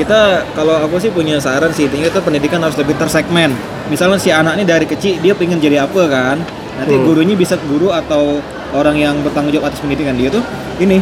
[0.00, 0.18] kita
[0.50, 3.52] kalau aku sih punya saran sih Intinya tuh pendidikan harus lebih tersegmen.
[3.86, 6.36] Misalnya si anak ini dari kecil dia pengen jadi apa kan?
[6.74, 7.04] Nanti Hmm.
[7.04, 8.40] gurunya bisa guru atau
[8.72, 10.40] orang yang bertanggung jawab atas pendidikan dia tuh
[10.78, 10.96] Ini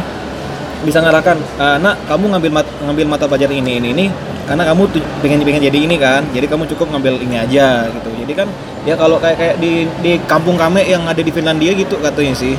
[0.79, 4.05] bisa ngarahkan "Ah, nak kamu ngambil mat- ngambil mata pelajaran ini ini ini
[4.43, 4.87] karena kamu
[5.21, 8.09] pengen pengen jadi ini kan jadi kamu cukup ngambil ini aja gitu.
[8.19, 8.47] Jadi kan
[8.83, 12.55] ya kalau kayak kayak di di kampung kame yang ada di Finlandia gitu katanya sih.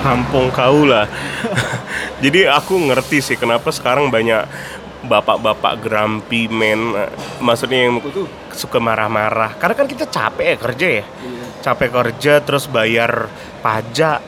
[0.00, 1.08] Kampung kau lah
[2.24, 4.48] jadi aku ngerti sih kenapa sekarang banyak
[5.04, 6.96] bapak-bapak grumpy men
[7.44, 8.00] maksudnya yang
[8.56, 9.52] suka marah-marah.
[9.60, 11.04] Karena kan kita capek ya kerja ya.
[11.60, 13.28] Capek kerja terus bayar
[13.60, 14.24] pajak.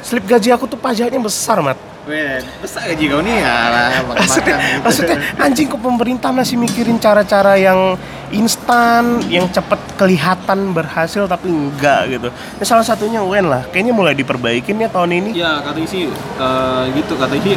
[0.00, 1.76] Slip gaji aku tuh pajaknya besar mat.
[2.08, 3.36] Weh, besar gaji kau nih.
[3.44, 8.00] Ya maksudnya, maksudnya anjing kok pemerintah masih mikirin cara-cara yang
[8.30, 12.28] instan yang cepet kelihatan berhasil tapi enggak gitu.
[12.30, 13.66] Ini salah satunya UN lah.
[13.68, 15.30] Kayaknya mulai diperbaikin ya tahun ini.
[15.34, 16.06] Ya katanya sih
[16.38, 17.14] eh, gitu.
[17.18, 17.56] Katanya sih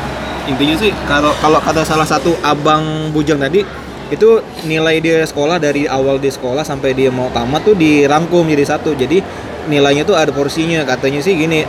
[0.49, 3.63] intinya sih kalau kalau kata salah satu abang bujang tadi
[4.11, 4.29] itu
[4.67, 8.97] nilai dia sekolah dari awal dia sekolah sampai dia mau tamat tuh dirangkum jadi satu.
[8.97, 9.21] Jadi
[9.69, 10.83] nilainya tuh ada porsinya.
[10.83, 11.63] Katanya sih gini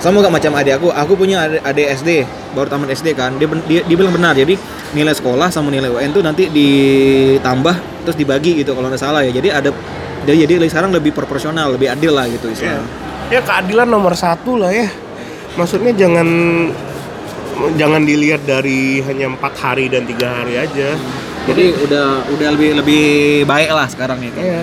[0.00, 0.88] sama gak macam adik aku?
[0.88, 2.24] Aku punya adik, SD
[2.56, 3.36] baru tamat SD kan.
[3.36, 4.32] Dia, dia dia bilang benar.
[4.32, 4.56] Jadi
[4.96, 9.30] nilai sekolah sama nilai UN tuh nanti ditambah terus dibagi gitu kalau nggak salah ya.
[9.30, 9.70] Jadi ada
[10.24, 12.84] jadi jadi sekarang lebih proporsional lebih adil lah gitu ya, istilahnya.
[13.30, 14.88] Ya keadilan nomor satu lah ya.
[15.54, 16.28] Maksudnya jangan
[17.76, 20.96] jangan dilihat dari hanya empat hari dan tiga hari aja.
[21.44, 23.04] Jadi udah udah lebih lebih
[23.48, 24.62] baik lah sekarang nih kan Iya.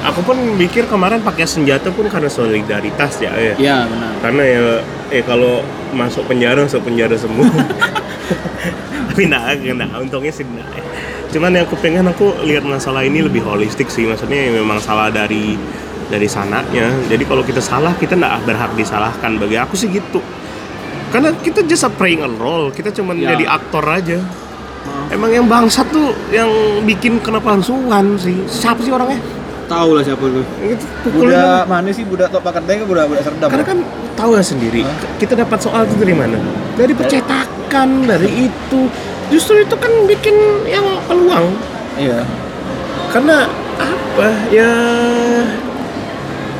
[0.00, 4.12] Aku pun mikir kemarin pakai senjata pun karena solidaritas ya ya Iya benar.
[4.24, 4.62] karena ya
[5.12, 5.60] eh kalau
[5.92, 7.44] masuk penjara masuk penjara semua.
[9.10, 10.62] Tapi nah, nah untungnya sih nah.
[11.30, 14.06] cuman yang aku pengen aku lihat masalah ini lebih holistik sih.
[14.06, 15.58] Maksudnya ya memang salah dari
[16.06, 16.90] dari sananya.
[17.10, 19.34] Jadi kalau kita salah kita nggak berhak disalahkan.
[19.38, 20.22] Bagi aku sih gitu.
[21.10, 23.34] Karena kita just a playing a role kita cuman Ya.
[23.34, 24.18] jadi aktor aja.
[25.10, 26.48] Emang yang bangsat tuh yang
[26.86, 28.46] bikin kenapa harus Uwan sih?
[28.46, 29.18] Siapa sih orangnya
[29.70, 30.42] Tahu lah siapa itu.
[31.14, 33.46] Budak mana sih budak tok pakan teh budak budak serdam.
[33.46, 33.78] karena kan
[34.18, 34.82] tahu ya sendiri
[35.22, 36.42] kita dapat soal itu dari mana?
[36.74, 38.80] Dari percetakan dari itu.
[39.30, 40.34] Justru itu kan bikin
[40.66, 41.54] yang peluang.
[41.94, 42.26] Iya.
[43.10, 43.46] karena
[43.78, 44.28] apa?
[44.50, 44.70] Ya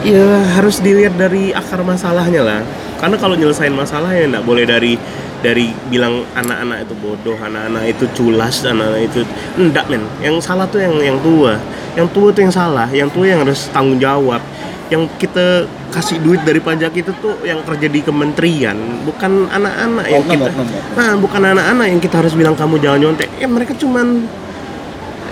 [0.07, 0.27] ya
[0.59, 2.61] harus dilihat dari akar masalahnya lah.
[3.03, 4.95] Karena kalau nyelesain masalah ya nggak boleh dari
[5.41, 9.21] dari bilang anak-anak itu bodoh anak-anak itu culas anak-anak itu
[9.57, 10.05] enggak men.
[10.21, 11.57] Yang salah tuh yang yang tua.
[11.97, 14.41] Yang tua tuh yang salah yang tua yang harus tanggung jawab.
[14.91, 20.23] Yang kita kasih duit dari pajak itu tuh yang kerja di kementerian bukan anak-anak yang
[20.23, 20.51] kita
[20.95, 23.29] nah bukan anak-anak yang kita harus bilang kamu jangan nyontek.
[23.43, 24.31] Ya mereka cuman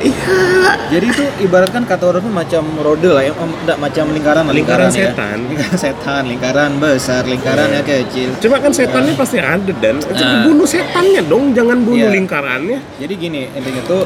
[0.00, 4.42] iya Jadi itu ibaratkan kata orang tuh macam rode lah ya, em, enggak macam lingkaran
[4.42, 5.10] lah, Lingkaran ya.
[5.10, 5.36] setan.
[5.44, 8.28] Lingkaran setan, lingkaran besar, lingkaran ya kecil.
[8.38, 10.44] cuma kan setannya pasti ada dan Nah.
[10.44, 12.14] bunuh setannya dong jangan bunuh Iya.
[12.14, 14.02] lingkarannya Jadi gini, intinya tuh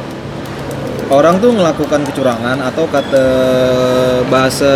[1.13, 3.25] orang tuh melakukan kecurangan atau kata
[4.27, 4.73] bahasa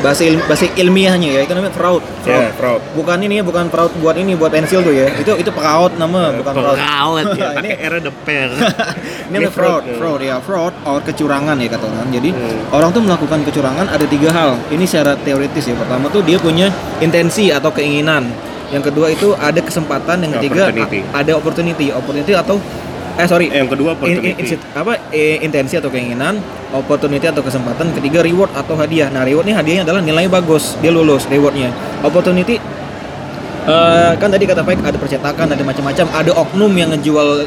[0.00, 2.02] bahasa, il- bahasa ilmiahnya ya itu namanya fraud.
[2.24, 2.42] Fraud.
[2.42, 2.82] Ya, fraud.
[2.96, 5.06] Bukan ini ya, bukan fraud buat ini buat pensil tuh ya.
[5.14, 6.74] Itu itu pekaut nama, bukan fraud.
[6.74, 8.48] Pengawet ya, Ini- pakai era deper.
[9.28, 12.08] Ini namanya fraud, fraud ya, fraud or kecurangan ya kata orang.
[12.10, 12.74] Jadi Hmm.
[12.74, 14.58] orang tuh melakukan kecurangan ada tiga hal.
[14.68, 15.76] Ini secara teoritis ya.
[15.76, 16.66] Pertama tuh dia punya
[16.98, 18.26] intensi atau keinginan.
[18.72, 20.16] Yang kedua itu ada kesempatan.
[20.18, 20.98] Yang ketiga Opportunity.
[21.12, 22.56] ada opportunity, opportunity atau
[23.12, 23.46] eh sorry.
[23.48, 24.32] Yang kedua opportunity.
[24.32, 26.40] in- in- apa eh, intensi atau keinginan,
[26.72, 29.12] opportunity atau kesempatan, ketiga reward atau hadiah.
[29.12, 31.68] Nah reward nih hadiahnya adalah nilai bagus, dia lulus rewardnya.
[32.00, 32.56] Opportunity
[33.62, 37.46] eh, kan tadi kata Faik ada percetakan, ada macam-macam, ada oknum yang ngejual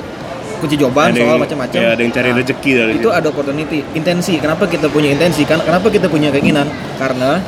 [0.56, 1.78] kunci jawaban Ada soal macam-macam.
[1.84, 4.40] ya, ada yang cari rezeki dari itu ada opportunity, intensi.
[4.40, 5.44] Kenapa kita punya intensi?
[5.44, 6.72] Kan kenapa kita punya keinginan?
[6.96, 7.44] Karena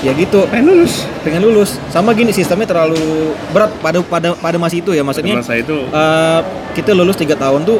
[0.00, 0.44] ya gitu.
[0.48, 1.04] Pengen lulus.
[1.20, 1.76] Pengen lulus.
[1.88, 5.86] Sama gini sistemnya terlalu berat pada pada pada masa itu ya maksudnya masa itu.
[5.86, 6.40] eh,
[6.72, 7.78] kita lulus tiga tahun tuh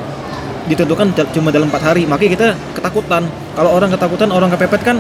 [0.66, 2.04] ditentukan cuma dalam empat hari.
[2.04, 2.46] Makanya kita
[2.76, 3.24] ketakutan.
[3.52, 4.96] Kalau orang ketakutan orang kepepet kan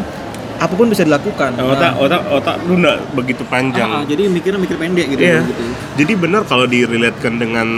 [0.60, 1.56] apa pun bisa dilakukan.
[1.56, 3.88] Otak Nah, otak otak lu nggak begitu panjang.
[3.88, 5.40] Ah, jadi mikirnya mikir pendek gitu, Iya.
[5.40, 5.62] gitu.
[6.04, 7.68] Jadi benar kalau direlatekan dengan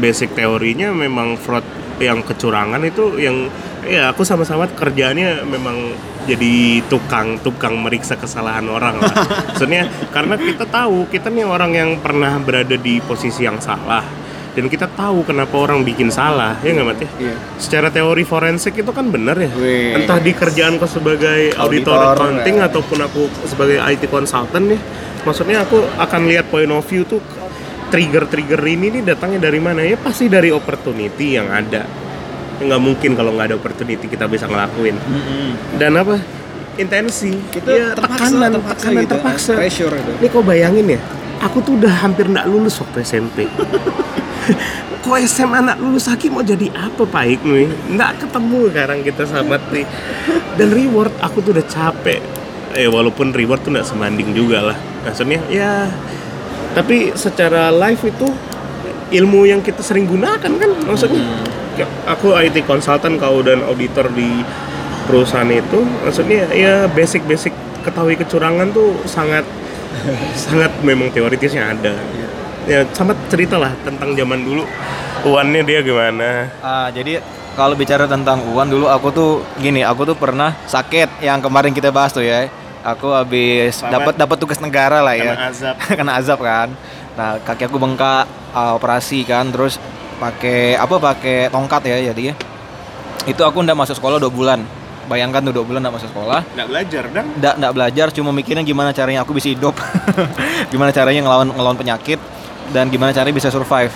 [0.00, 1.64] basic teorinya memang fraud
[2.00, 3.52] yang kecurangan itu yang
[3.86, 5.76] ya aku sama-sama kerjaannya memang
[6.28, 9.14] jadi tukang tukang meriksa kesalahan orang lah.
[9.54, 14.04] Maksudnya karena kita tahu kita nih orang yang pernah berada di posisi yang salah
[14.50, 17.10] dan kita tahu kenapa orang bikin salah ya nggak Mat ya?
[17.18, 17.34] Iya.
[17.56, 19.50] Secara teori forensik itu kan benar ya.
[19.54, 19.96] Wih.
[19.96, 22.66] Entah di kerjaanku sebagai auditor, Auditor, accounting ya.
[22.68, 24.80] ataupun aku sebagai IT consultant nih
[25.24, 27.20] maksudnya aku akan lihat point of view tuh
[27.92, 32.09] trigger-trigger ini nih datangnya dari mana ya pasti dari opportunity yang ada Ya,
[32.60, 34.96] nggak mungkin kalau nggak ada opportunity kita bisa ngelakuin.
[35.80, 36.20] Dan apa?
[36.76, 37.32] Intensi.
[37.50, 39.52] Kita ya, terpaksa, tekanan terpaksa tekanan gitu, terpaksa.
[39.52, 40.12] Ah, pressure itu.
[40.20, 41.00] ini kau bayangin ya?
[41.40, 43.48] Aku tuh udah hampir nggak lulus waktu SMP
[45.00, 46.28] kok SMA anak lulus lagi?
[46.28, 49.86] Mau jadi apa Pak nih nggak ketemu sekarang kita sahabat nih
[50.60, 52.20] dan reward aku tuh udah capek.
[52.76, 54.78] Eh walaupun reward tuh nggak sebanding juga lah.
[55.02, 55.90] Maksudnya ya
[56.76, 58.28] tapi secara live itu
[59.10, 61.18] ilmu yang kita sering gunakan kan maksudnya.
[61.18, 61.50] Kayak
[62.08, 64.42] aku IT consultant kau dan auditor di
[65.06, 67.52] perusahaan itu maksudnya ya basic-basic
[67.82, 69.42] ketahui kecurangan tuh sangat
[70.48, 71.94] sangat memang teoritisnya ada
[72.68, 74.62] ya sama cerita lah tentang zaman dulu
[75.26, 77.20] uannya dia gimana Ah, jadi
[77.58, 81.90] kalau bicara tentang uang dulu aku tuh gini, aku tuh pernah sakit yang kemarin kita
[81.92, 82.48] bahas tuh ya.
[82.80, 85.36] Aku habis dapat dapat tugas negara lah ya.
[85.36, 85.74] Kena azab.
[86.00, 86.68] Kena azab kan.
[87.18, 88.24] Nah, kaki aku bengkak,
[88.56, 89.76] ah, operasi kan, terus
[90.20, 92.36] pakai apa pakai tongkat ya jadi.
[93.24, 94.60] Itu aku ndak masuk sekolah dua bulan.
[95.08, 96.44] Bayangkan tuh dua bulan ndak masuk sekolah.
[96.54, 99.74] nggak belajar dan Nggak nggak belajar, cuma mikirin gimana caranya aku bisa hidup.
[100.72, 102.20] gimana caranya ngelawan ngelawan penyakit
[102.70, 103.90] dan gimana caranya bisa survive.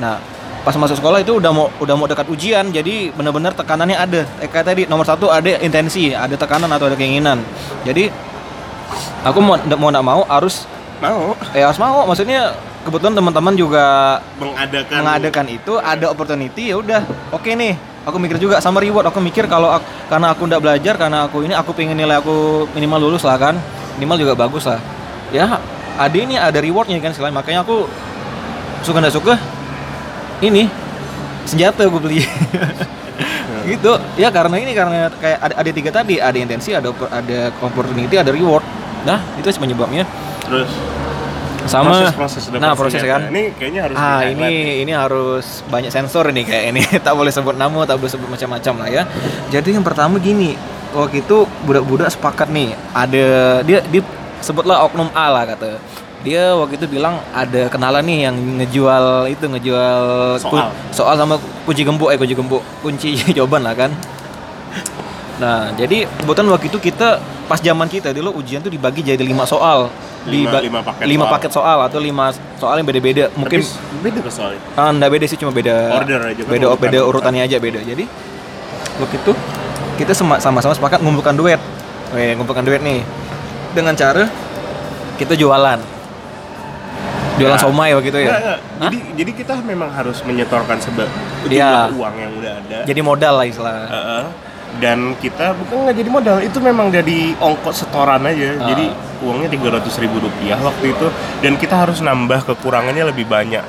[0.00, 0.18] Nah,
[0.64, 4.20] pas masuk sekolah itu udah mau udah mau dekat ujian, jadi benar-benar tekanannya ada.
[4.42, 7.38] Eh, kayak tadi nomor satu ada intensi, ada tekanan atau ada keinginan.
[7.86, 8.10] Jadi
[9.22, 10.66] aku mau nggak mau nggak mau harus
[10.98, 12.04] mau eh harus mau.
[12.10, 13.84] Maksudnya kebetulan teman-teman juga
[14.40, 14.96] mengadakan.
[15.04, 17.02] mengadakan itu ada opportunity ya udah.
[17.30, 19.08] Oke nih aku mikir juga sama reward.
[19.12, 22.66] Aku mikir kalau ak- karena aku ndak belajar karena aku ini aku pengen nilai aku
[22.72, 23.54] minimal lulus lah kan.
[24.00, 24.80] Minimal juga bagus lah.
[25.30, 25.60] Ya
[26.00, 27.84] ada ini ada rewardnya kan selain makanya aku
[28.80, 29.34] suka ndak suka
[30.40, 30.66] ini
[31.44, 32.20] senjata gue beli.
[33.60, 33.92] Gitu.
[34.16, 36.16] Ya karena ini karena kayak ada, ada tiga tadi.
[36.16, 38.64] Ada intensi ada ada opportunity ada reward.
[39.04, 40.08] Nah itu sih penyebabnya.
[40.48, 40.72] Terus
[41.70, 43.08] sama proses-proses udah nah proses ya.
[43.14, 44.62] kan ini kayaknya harus ah di-highlight nih.
[44.62, 48.28] ini ini harus banyak sensor ini kayak ini tak boleh sebut nama tak boleh sebut
[48.28, 49.02] macam-macam lah ya
[49.54, 50.58] jadi yang pertama gini
[50.90, 53.26] waktu itu budak-budak sepakat nih ada
[53.62, 54.02] dia dia
[54.42, 55.78] sebutlah oknum A lah kata
[56.20, 60.00] dia waktu itu bilang ada kenalan nih yang ngejual itu ngejual
[60.36, 60.68] Soal.
[60.92, 63.90] soal sama kunci gembok eh kunci gembok kunci jawaban lah kan
[65.40, 67.16] nah jadi kebetulan waktu itu kita
[67.46, 69.88] pas zaman kita dulu ujian tuh dibagi jadi lima soal
[70.22, 71.32] Lima- lima paket lima soal.
[71.34, 75.24] paket soal atau lima soal yang beda-beda mungkin Tapi beda ke soalnya Ah, enggak beda
[75.24, 76.82] sih cuma beda Order aja kan, beda urutan.
[76.84, 77.80] beda urutannya aja beda.
[77.80, 78.04] Jadi
[78.98, 79.32] waktu itu
[79.96, 81.56] kita sama-sama sepakat ngumpulkan duit.
[82.10, 83.00] Weh, ngumpulkan duit nih.
[83.70, 84.28] Dengan cara
[85.16, 85.80] kita jualan.
[87.34, 87.64] Jualan Nggak.
[87.64, 88.28] somai begitu ya?
[88.28, 88.58] Nggak, nggak.
[88.82, 91.08] Jadi jadi kita memang harus menyetorkan sebab
[91.48, 91.88] Iya.
[91.90, 92.78] uang yang udah ada.
[92.84, 93.88] Jadi modal lah istilahnya.
[93.88, 94.22] Heeh.
[94.78, 98.54] Dan kita bukan nggak jadi modal itu memang jadi ongkos setoran aja.
[98.60, 98.70] Ah.
[98.70, 98.84] jadi
[99.20, 101.06] uangnya tiga ratus ribu rupiah waktu itu.
[101.42, 103.64] Dan kita harus nambah kekurangannya lebih banyak.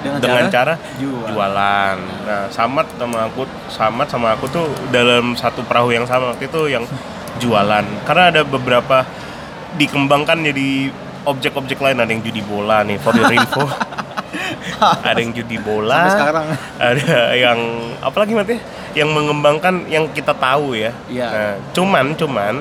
[0.00, 1.28] Dengan dengan, cara cara, jual.
[1.34, 1.96] jualan.
[2.24, 6.72] Nah samat sama aku samat sama aku tuh dalam satu perahu yang sama waktu itu
[6.72, 6.88] yang
[7.42, 7.84] jualan.
[8.08, 9.04] Karena ada beberapa
[9.76, 10.88] dikembangkan jadi
[11.28, 12.00] objek-objek lain.
[12.00, 13.66] Ada yang judi bola nih for your info
[15.08, 16.46] ada yang judi bola Sampai sekarang.
[16.78, 17.58] ada yang
[18.00, 18.54] apalagi mati
[18.92, 21.28] yang mengembangkan yang kita tahu ya Iya.
[21.28, 22.54] nah, cuman cuman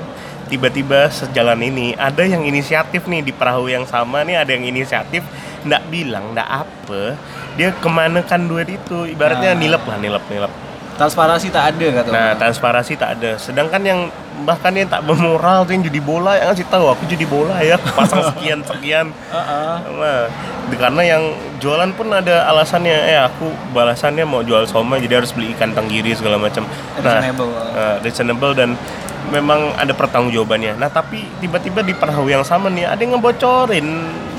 [0.46, 5.26] tiba-tiba sejalan ini ada yang inisiatif nih di perahu yang sama nih ada yang inisiatif
[5.64, 7.18] ndak bilang ndak apa
[7.56, 9.60] dia ke mana kan duit itu ibaratnya Nah.
[9.60, 10.54] nilep lah nilep nilep
[10.96, 12.40] Transparansi tak ada kata nah orang.
[12.40, 14.00] transparansi tak ada sedangkan yang
[14.48, 17.76] bahkan yang tak bermoral tuh yang judi bola yang ngasih tahu aku judi bola ya
[17.76, 19.76] aku pasang sekian sekian Heeh.
[19.96, 20.28] Nah,
[20.76, 21.24] karena yang
[21.62, 26.18] jualan pun ada alasannya, eh aku balasannya mau jual somai jadi harus beli ikan tenggiri
[26.18, 26.66] segala macam.
[27.00, 27.50] Reasonable.
[27.54, 28.70] Nah, eh, reasonable dan
[29.30, 30.78] memang ada pertanggungjawabannya.
[30.78, 33.88] Nah, tapi tiba-tiba di perahu yang sama nih ada yang ngebocorin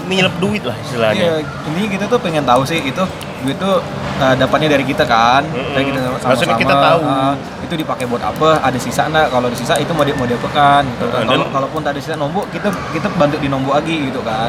[0.07, 1.29] nilep duit lah Iya, istilahnya.
[1.67, 3.03] intinya kita tuh pengen tahu sih itu
[3.43, 3.83] duit tuh
[4.19, 5.43] uh, dapatnya dari kita kan,
[5.75, 6.31] dari kita sama-sama.
[6.33, 7.01] Maksudnya kita tahu.
[7.05, 9.27] uh, itu dipakai buat apa, ada sisa enggak?
[9.29, 11.23] Kalau ada sisa itu mau di mau diapakan gitu kan.
[11.27, 14.49] Kalau kalaupun tak ada sisa nombok, kita kita bantu di nombok lagi gitu kan.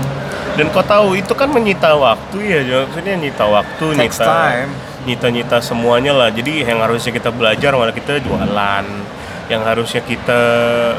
[0.54, 4.70] Dan kau tahu itu kan menyita waktu ya, maksudnya nyita waktu, Takes nyita time.
[5.06, 6.30] nyita-nyita semuanya lah.
[6.30, 8.86] Jadi yang harusnya kita belajar malah kita jualan.
[9.48, 10.40] Yang harusnya kita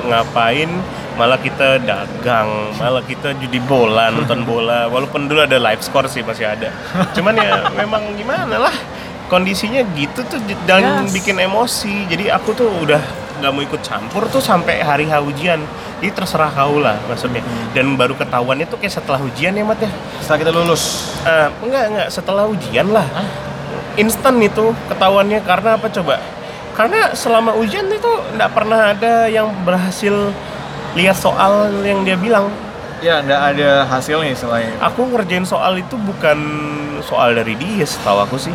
[0.05, 0.71] ngapain
[1.15, 4.87] malah kita dagang, malah kita judi bola, nonton bola.
[4.87, 6.73] Walaupun dulu ada live score sih masih ada.
[7.13, 8.77] Cuman ya memang gimana lah
[9.29, 11.13] kondisinya gitu tuh dan Yes.
[11.13, 12.09] bikin emosi.
[12.09, 13.03] Jadi aku tuh udah
[13.39, 15.61] nggak mau ikut campur tuh sampai hari H ujian.
[15.99, 17.43] Jadi terserah kau lah maksudnya.
[17.75, 19.91] Dan baru ketahuannya tuh kayak setelah ujian ya Mat ya.
[20.23, 21.13] Setelah kita lulus.
[21.27, 23.05] Eh, enggak enggak setelah ujian lah
[23.99, 26.23] instan itu ketahuannya karena apa coba
[26.79, 30.15] karena selama ujian itu enggak pernah ada yang berhasil
[30.95, 31.53] lihat soal
[31.83, 32.47] yang dia bilang
[32.99, 36.39] Ya, enggak ada hasilnya selain aku ngerjain soal itu bukan
[37.01, 38.55] soal dari dia setahu aku sih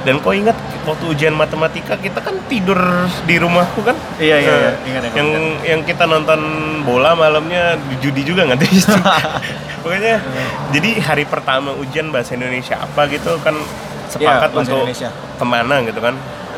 [0.00, 2.78] dan kau ingat waktu ujian matematika kita kan tidur
[3.22, 4.50] di rumahku kan Iya, iya, iya.
[4.50, 5.66] Nah, Ingat, ingat, yang ingat.
[5.66, 6.40] yang kita nonton
[6.82, 8.90] bola malamnya di judi juga nggak itu.
[9.82, 10.16] pokoknya
[10.70, 13.52] jadi hari pertama ujian bahasa Indonesia apa gitu kan
[14.06, 15.08] sepakat Iya, bahasa untuk Indonesia.
[15.10, 16.14] ke mana gitu kan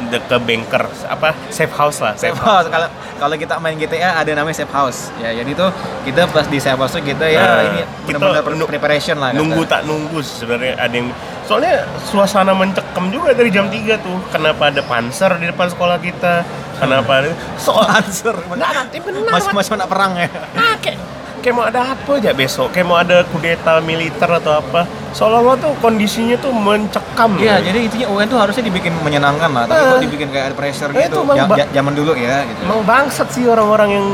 [0.08, 2.66] ke banker apa safe house lah safe house.
[2.66, 5.14] kalau kalau kita main GTA ada namanya safe house.
[5.16, 5.70] Ya jadi tuh
[6.02, 9.38] kita pas di safe house tuh kita ya Nah, ini kita benar-benar preparation lah kata.
[9.38, 11.08] nunggu tak nunggu sebenarnya ada yang
[11.42, 14.18] soalnya suasana mencekam juga dari jam 3 tuh.
[14.28, 16.42] Kenapa ada panser di depan sekolah kita?
[16.78, 17.30] Kenapa ada
[17.62, 18.02] soal.
[18.02, 19.30] Nggak, nanti benar.
[19.30, 20.26] Mas mas anak perang ya?
[20.54, 20.98] Ah, kayak
[21.42, 25.72] kayak mau ada apa aja besok kayak mau ada kudeta militer atau apa seolah-olah tuh
[25.76, 29.90] kondisinya tuh mencekam Iya, jadi intinya UN tuh harusnya dibikin menyenangkan lah, tapi Ah.
[29.92, 31.20] kok dibikin kayak ada pressure Eh, gitu.
[31.20, 32.60] itu Ja- zaman dulu ya gitu.
[32.62, 34.06] emang bangsat sih orang-orang yang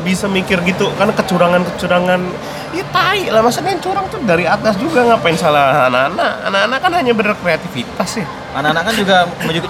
[0.00, 2.20] bisa mikir gitu karena kecurangan-kecurangan
[2.70, 6.92] ya tai lah maksudnya yang curang tuh dari atas juga ngapain salah anak-anak anak-anak kan
[6.94, 9.16] hanya berkreativitas ya Anak-anak kan juga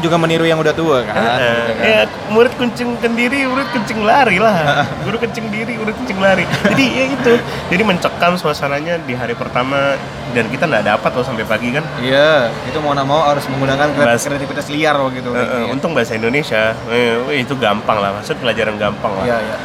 [0.00, 1.12] juga, meniru yang udah tua kan.
[1.12, 1.84] Eh, gitu kan.
[1.84, 2.00] ya
[2.32, 4.88] murid kencing kendiri, murid kencing lari lah.
[5.04, 6.48] Guru kencing diri, murid kencing lari.
[6.48, 7.32] Jadi ya itu.
[7.68, 10.00] Jadi mencekam suasananya di hari pertama
[10.32, 11.84] dan kita nggak dapat loh sampai pagi kan.
[12.00, 15.28] Iya, itu mau nggak mau harus menggunakan kre- Bahas- kreativitas liar loh gitu.
[15.28, 18.16] Eh, eh, untung bahasa Indonesia, eh, itu gampang lah.
[18.16, 19.24] Maksud pelajaran gampang lah.
[19.28, 19.56] Iya, iya.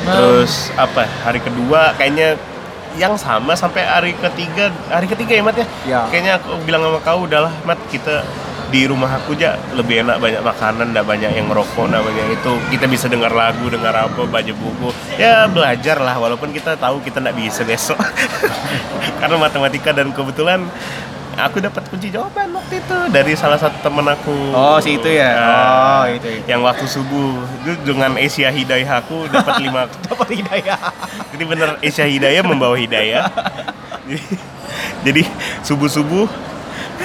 [0.00, 1.04] Terus apa?
[1.28, 2.40] Hari kedua kayaknya
[2.98, 5.66] yang sama sampai hari ketiga, hari ketiga ya Mat ya.
[5.88, 6.00] Ya.
[6.08, 8.24] Kayaknya aku bilang sama kau udahlah Mat kita
[8.72, 12.52] di rumah aku aja lebih enak banyak makanan, nggak banyak yang ngerokok, nggak banyak itu
[12.72, 14.88] kita bisa dengar lagu, dengar apa, baca buku,
[15.20, 18.00] ya belajar lah walaupun kita tahu kita nggak bisa besok
[19.20, 20.64] karena matematika dan kebetulan
[21.34, 24.52] aku dapat kunci jawaban waktu itu dari salah satu temen aku.
[24.52, 25.32] Oh, si itu ya?
[25.32, 26.46] Nah, Oh, itu, itu.
[26.46, 27.28] Yang waktu subuh
[27.62, 30.78] itu dengan Asia Hidayah aku dapat lima Dapat hidayah.
[31.32, 33.26] jadi bener Asia Hidayah membawa hidayah.
[34.04, 34.22] jadi,
[35.08, 35.22] jadi
[35.62, 36.26] subuh-subuh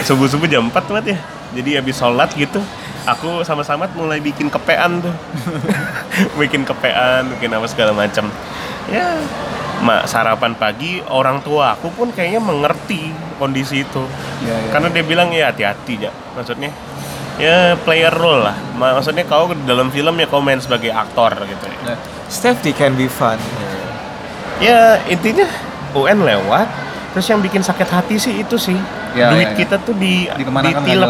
[0.03, 1.19] subuh-subuh jam 4 banget ya.
[1.47, 2.59] Jadi habis sholat gitu,
[3.07, 5.15] aku sama Samat mulai bikin kepean tuh.
[6.41, 8.27] bikin kepean, bikin apa segala macam.
[8.91, 9.15] Ya,
[9.77, 14.03] mak sarapan pagi orang tua aku pun kayaknya mengerti kondisi itu.
[14.41, 14.69] Iya, iya.
[14.73, 16.73] Karena dia bilang ya hati-hati ya, maksudnya
[17.37, 18.57] ya player role lah.
[18.73, 21.93] Maksudnya kau dalam film ya kau main sebagai aktor gitu ya.
[21.93, 21.97] Nah,
[22.27, 23.37] Safety can be fun.
[24.57, 25.45] ya intinya
[25.93, 26.65] UN lewat
[27.13, 28.77] terus yang bikin sakit hati sih itu sih
[29.13, 29.57] Ya, duit ya, ya.
[29.57, 31.09] kita tuh di nggak ditilep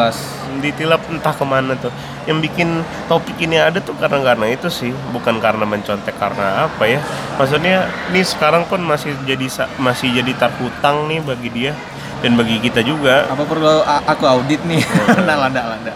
[0.59, 0.65] jelas.
[0.73, 1.93] ditilep entah ke mana tuh
[2.25, 6.83] yang bikin topik ini ada tuh karena karena itu sih bukan karena mencontek karena apa
[6.83, 6.99] ya
[7.39, 9.47] maksudnya ini sekarang pun masih jadi
[9.79, 11.71] masih jadi terhutang nih bagi dia
[12.17, 14.81] dan bagi kita juga Apa perlu aku audit nih?
[15.29, 15.93] nah, landa landa.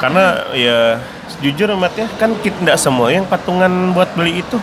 [0.00, 0.24] karena
[0.56, 0.96] ya
[1.44, 4.56] jujur Mat ya kan kita tidak semua yang patungan buat beli itu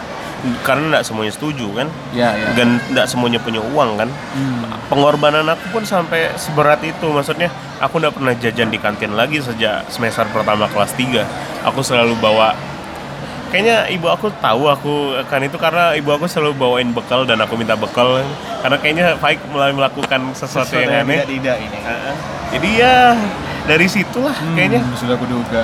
[0.61, 1.88] karena tidak semuanya setuju kan?
[2.13, 2.47] Ya ya.
[2.53, 4.09] dan tidak semuanya punya uang kan?
[4.86, 7.07] Pengorbanan aku pun sampai seberat itu.
[7.09, 7.49] Maksudnya
[7.81, 12.53] aku tidak pernah jajan di kantin lagi sejak semester pertama kelas 3 aku selalu bawa
[13.49, 14.93] kayaknya ibu aku tahu aku
[15.31, 18.19] kan itu karena ibu aku selalu bawain bekal dan aku minta bekal.
[18.59, 21.21] Karena kayaknya Faik mulai melakukan sesuatu, yang aneh.
[21.23, 21.79] tidak ini.
[21.79, 22.15] Heeh.
[22.57, 22.97] jadi ya
[23.69, 24.81] dari situlah kayaknya.
[24.97, 25.63] sudah kuduga.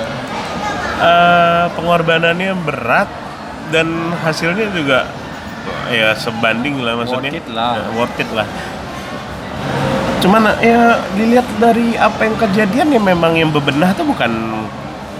[1.02, 3.10] eh, pengorbanannya berat
[3.72, 3.88] dan
[4.20, 5.08] hasilnya juga
[5.88, 7.32] ya sebanding lah maksudnya.
[7.32, 7.72] Worth it lah.
[7.72, 8.46] Ya, worth it lah.
[10.22, 14.30] Cuman ya dilihat dari apa yang kejadian ya memang yang bebenah tuh bukan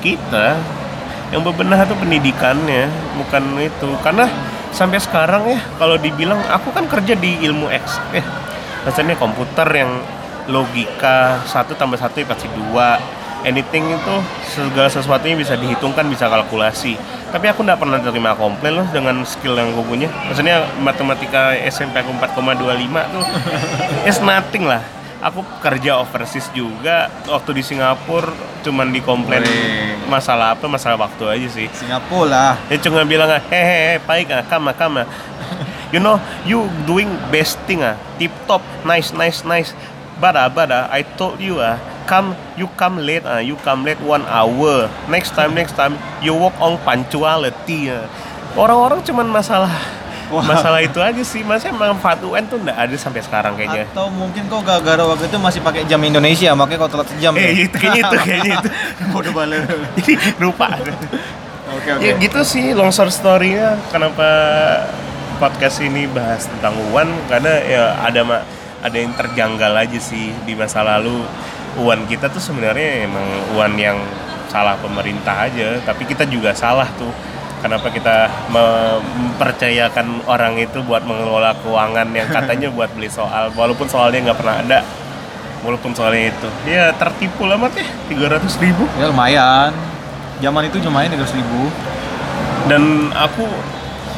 [0.04, 0.60] kita.
[1.32, 3.88] Yang bebenah tuh pendidikannya bukan itu.
[4.04, 4.28] Karena
[4.72, 8.24] sampai sekarang ya kalau dibilang aku kan kerja di ilmu X eh
[8.88, 10.00] maksudnya komputer yang
[10.48, 12.96] logika satu tambah satu pasti dua
[13.42, 14.16] anything itu
[14.54, 16.94] segala sesuatunya bisa dihitungkan bisa kalkulasi.
[17.32, 20.08] Tapi aku nggak pernah terima komplain loh dengan skill yang aku punya.
[20.28, 23.24] Maksudnya matematika SMP aku 4,25 tuh
[24.08, 24.82] it's nothing lah.
[25.22, 28.34] Aku kerja overseas juga waktu di Singapura
[28.66, 30.10] cuman dikomplain Wih.
[30.10, 31.66] masalah apa masalah waktu aja sih.
[31.70, 32.54] Singapura lah.
[32.66, 35.06] dia cuma bilang hehehe baik ah kama kama
[35.94, 37.94] you know you doing best thing ah.
[38.18, 39.70] Tip top nice nice nice.
[40.18, 43.82] But ah but ah I told you ah come you come late ah you come
[43.82, 48.06] late one hour next time next time you work on punctuality ah
[48.54, 49.72] orang-orang cuman masalah
[50.32, 50.40] Wah.
[50.40, 54.48] masalah itu aja sih masih manfaat UN tuh nggak ada sampai sekarang kayaknya Atau mungkin
[54.48, 57.36] kau gara-gara waktu itu masih pakai jam Indonesia, makanya kau telat sejam.
[57.36, 57.44] ya?
[57.52, 58.68] eh itu kayaknya itu kayaknya itu
[59.12, 59.68] Bodoh banget.
[60.00, 60.72] jadi lupa
[61.72, 62.04] Oke oke.
[62.04, 64.28] Ya gitu sih long short story-nya kenapa
[65.40, 68.44] podcast ini bahas tentang Uwan karena ya ada
[68.82, 71.24] ada yang terjanggal aja sih di masa lalu
[71.80, 73.24] Uwan kita tuh sebenarnya emang
[73.56, 73.96] Uwan yang
[74.52, 77.12] salah pemerintah aja tapi kita juga salah tuh.
[77.62, 84.30] Kenapa kita mempercayakan orang itu buat mengelola keuangan yang katanya buat beli soal walaupun soalnya
[84.30, 84.80] nggak pernah ada.
[85.62, 86.48] Walaupun soalnya itu.
[86.66, 87.86] Ya tertipu lah mat ya.
[88.10, 88.82] 300 ribu.
[88.98, 89.70] Ya lumayan.
[90.42, 91.70] Zaman itu lumayan 300 ribu.
[92.70, 93.42] dan aku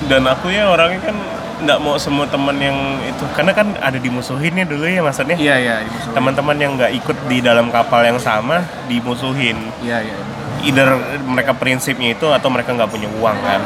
[0.05, 1.16] dan aku ya orangnya kan
[1.62, 2.74] nggak mau semua teman yang
[3.05, 3.24] itu.
[3.36, 5.36] Karena kan ada dimusuhin ya dulu ya maksudnya.
[5.38, 5.76] Iya iya.
[6.11, 9.59] teman-teman yang nggak ikut di dalam kapal yang sama dimusuhin.
[9.82, 10.16] Iya iya.
[10.64, 10.96] either
[11.28, 13.61] mereka prinsipnya itu atau mereka nggak punya uang kan?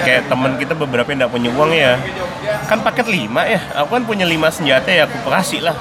[0.00, 2.00] Kayak teman kita beberapa yang nggak punya uang ya.
[2.64, 3.60] Kan paket 5 ya.
[3.84, 5.76] Aku kan punya 5 senjata ya aku kasih lah.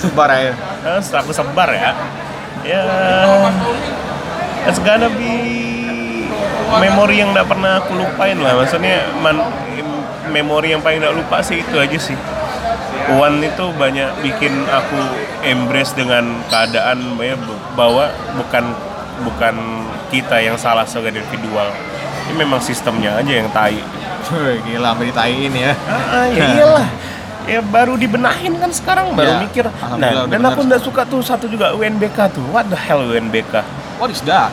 [0.00, 0.56] Sebar aja.
[0.80, 1.92] Terus aku sebar ya.
[2.64, 2.82] Ya.
[4.64, 5.32] It's gonna be
[6.66, 8.56] memori yang nggak pernah aku lupain lah.
[8.56, 9.44] Maksudnya man-
[10.30, 12.16] memori yang paling nggak lupa sih itu aja sih
[13.06, 14.98] Wan itu banyak bikin aku
[15.46, 17.38] embrace dengan keadaan ya,
[17.78, 18.74] bahwa bukan
[19.22, 19.54] bukan
[20.10, 21.70] kita yang salah sebagai individual
[22.26, 23.78] ini memang sistemnya aja yang tai
[24.34, 25.72] gila sampai ditaiin ya.
[25.86, 26.88] Ah, ya iyalah.
[27.46, 29.64] Ya baru dibenahin kan sekarang baru Ya, mikir.
[30.02, 32.42] Nah, dan aku nggak suka tuh satu juga UNBK tuh.
[32.50, 33.62] What the hell UNBK?
[34.02, 34.50] What is that?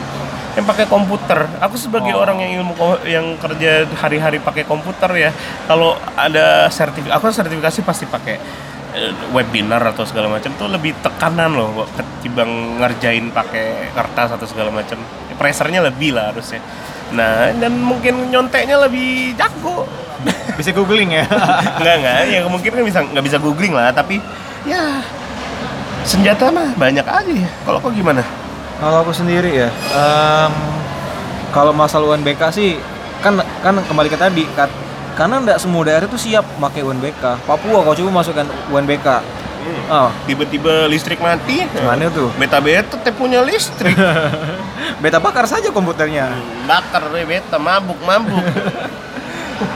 [0.54, 1.50] Yang pakai komputer.
[1.58, 2.22] Aku sebagai Oh.
[2.22, 2.74] orang yang ilmu
[3.04, 5.30] yang kerja hari-hari pakai komputer ya,
[5.66, 8.36] kalau ada sertifikasi, aku sertifikasi pasti pakai
[8.94, 14.70] eh, webinar atau segala macam tuh lebih tekanan loh ketimbang ngerjain pakai kertas atau segala
[14.70, 14.94] macam.
[15.34, 16.62] Pressernya lebih lah harusnya.
[17.10, 19.82] Nah, dan mungkin nyonteknya lebih jago.
[20.58, 21.26] Bisa googling ya.
[21.82, 24.22] Enggak enggak, ya mungkin kan bisa nggak bisa googling lah, tapi
[24.62, 25.02] ya
[26.06, 27.50] senjata mah banyak aja ya.
[27.66, 28.22] Kalau kok gimana?
[28.84, 30.52] Kalau aku sendiri ya, em,
[31.56, 32.76] kalau masalah UNBK sih
[33.24, 34.68] kan kan kembali ke tadi kat,
[35.16, 37.48] karena nggak semua daerah itu siap pakai UNBK.
[37.48, 39.24] Papua kau coba masukkan UNBK.
[39.88, 41.64] Oh, Tiba-tiba listrik mati.
[41.64, 42.28] Gimana tuh?
[42.36, 43.96] Beta beta teh punya listrik.
[45.02, 46.36] beta bakar saja komputernya.
[46.68, 48.44] Bakar deh beta mabuk mabuk.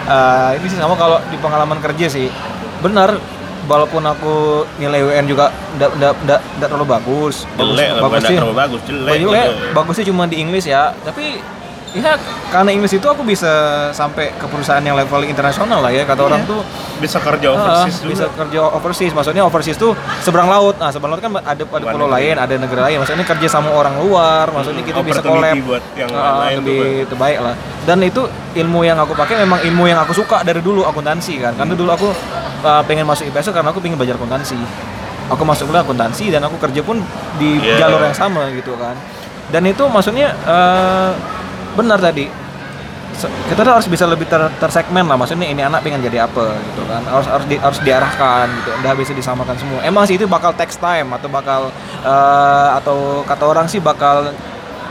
[0.04, 2.28] Eh, ini sih sama kalau di pengalaman kerja sih,
[2.84, 3.16] benar.
[3.68, 7.44] Walaupun aku nilai UN juga ndak terlalu bagus.
[7.60, 8.36] Jelek bagus bukan sih.
[8.40, 9.12] terlalu bagus, jelek.
[9.20, 9.72] Jelek, jelek.
[9.76, 10.96] bagusnya cuma di Inggris ya.
[11.04, 11.36] Tapi
[11.98, 12.14] ya
[12.48, 13.50] karena Inggris itu aku bisa
[13.90, 16.02] sampai ke perusahaan yang level internasional lah ya.
[16.02, 16.62] Kata orang tuh
[16.98, 18.10] Bisa kerja overseas juga.
[18.10, 19.12] bisa kerja overseas.
[19.12, 20.74] Maksudnya overseas tuh seberang laut.
[20.76, 22.98] Nah, seberang laut kan ada ada Luar pulau lain, ada negara lain.
[22.98, 24.50] Maksudnya kerja sama orang luar.
[24.50, 27.54] Maksudnya kita bisa collab buat yang Ah, lain lebih terbaik lah.
[27.84, 31.54] Dan itu ilmu yang aku pakai memang ilmu yang aku suka dari dulu akuntansi kan.
[31.54, 32.08] Karena dulu aku
[32.60, 34.58] uh, pengen masuk IPS karena aku pengen belajar akuntansi.
[35.28, 36.98] Aku masuk kuliah akuntansi dan aku kerja pun
[37.36, 37.78] di Yeah.
[37.78, 38.96] jalur yang sama gitu kan.
[39.48, 41.12] Dan itu maksudnya uh,
[41.78, 42.26] benar tadi.
[43.18, 46.86] kita tuh harus bisa lebih ter tersegmen lah maksudnya ini anak pengen jadi apa gitu
[46.86, 50.54] kan harus harus di- harus diarahkan gitu udah bisa disamakan semua emang sih itu bakal
[50.54, 54.30] text time atau bakal eh, atau kata orang sih bakal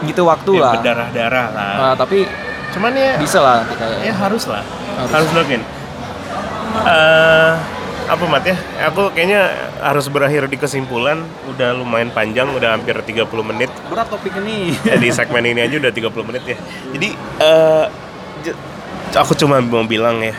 [0.03, 1.71] gitu waktu Ya, lah berdarah-darah lah.
[1.77, 2.27] Nah, tapi
[2.69, 4.59] Cuman ya bisa lah kayak ya harus lah.
[4.99, 5.09] Harus.
[5.09, 5.63] Harus, lakuin.
[6.83, 7.51] Eh,
[8.07, 8.55] apa mat ya?
[8.87, 9.51] Aku kayaknya
[9.83, 11.19] harus berakhir di kesimpulan
[11.51, 13.67] udah lumayan panjang, udah hampir 30 menit.
[13.91, 16.57] berat topik ini Ya, di segmen ini aja udah 30 menit ya.
[16.95, 17.07] Jadi
[17.43, 17.85] eh
[18.47, 18.57] j-
[19.11, 20.35] aku cuma mau bilang ya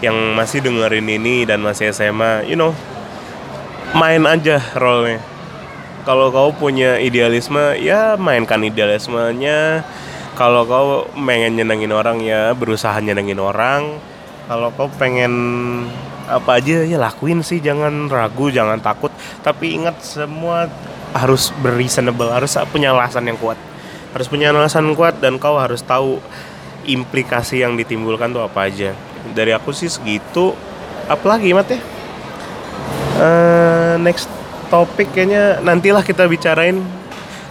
[0.00, 2.72] yang masih dengerin ini dan masih SMA, you know,
[3.92, 5.20] main aja role-nya.
[6.04, 9.80] Kalau kau punya idealisme, ya mainkan idealismenya.
[10.36, 13.96] Kalau kau pengen nyenengin orang ya berusaha nyenengin orang.
[14.44, 15.32] Kalau kau pengen
[16.28, 19.12] apa aja ya lakuin sih, jangan ragu, jangan takut.
[19.44, 20.68] Tapi ingat semua
[21.14, 23.56] harus reasonable, harus punya alasan yang kuat.
[24.14, 26.22] Harus punya alasan kuat dan kau harus tahu
[26.86, 28.92] implikasi yang ditimbulkan tuh apa aja.
[29.32, 30.52] Dari aku sih segitu.
[31.04, 31.80] Apalagi Mat ya?
[33.14, 34.26] Eh, next
[34.72, 36.82] topik kayaknya nantilah kita bicarain.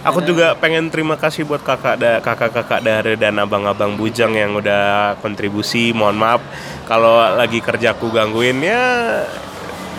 [0.04, 5.16] Aku juga pengen terima kasih buat kakak da kakak-kakak dari dan abang-abang bujang yang udah
[5.24, 5.96] kontribusi.
[5.96, 6.40] Mohon maaf
[6.84, 8.84] kalau lagi kerjaku gangguin ya.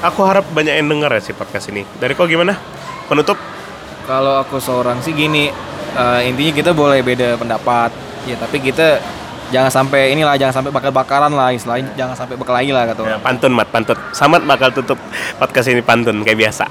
[0.05, 1.81] Aku harap banyak yang denger ya si podcast ini.
[1.97, 2.53] Dari kau gimana?
[3.09, 3.55] Penutup?
[4.05, 5.49] kalau aku seorang sih gini
[5.97, 7.89] eh, intinya kita boleh beda pendapat
[8.29, 9.01] ya tapi kita
[9.49, 13.53] jangan sampai inilah jangan sampai bakar-bakaran lah istilahnya jangan sampai berkelahi lah kata Ya, pantun
[13.53, 13.97] mat pantun.
[14.13, 14.97] Samat bakal tutup
[15.37, 16.65] podcast ini pantun kayak biasa.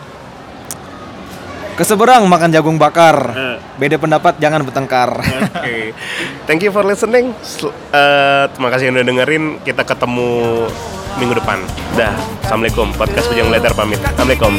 [1.74, 3.34] Keseberang makan jagung bakar.
[3.34, 3.58] Eh.
[3.82, 5.18] Beda pendapat jangan bertengkar.
[5.18, 5.50] Oke.
[5.50, 5.82] Okay.
[6.46, 7.34] Thank you for listening.
[7.90, 9.44] Uh, terima kasih yang udah dengerin.
[9.66, 10.70] Kita ketemu
[11.18, 11.58] minggu depan.
[11.98, 12.14] Dah.
[12.46, 12.94] Assalamualaikum.
[12.94, 13.98] Podcast Bujang Letter pamit.
[14.06, 14.54] Assalamualaikum.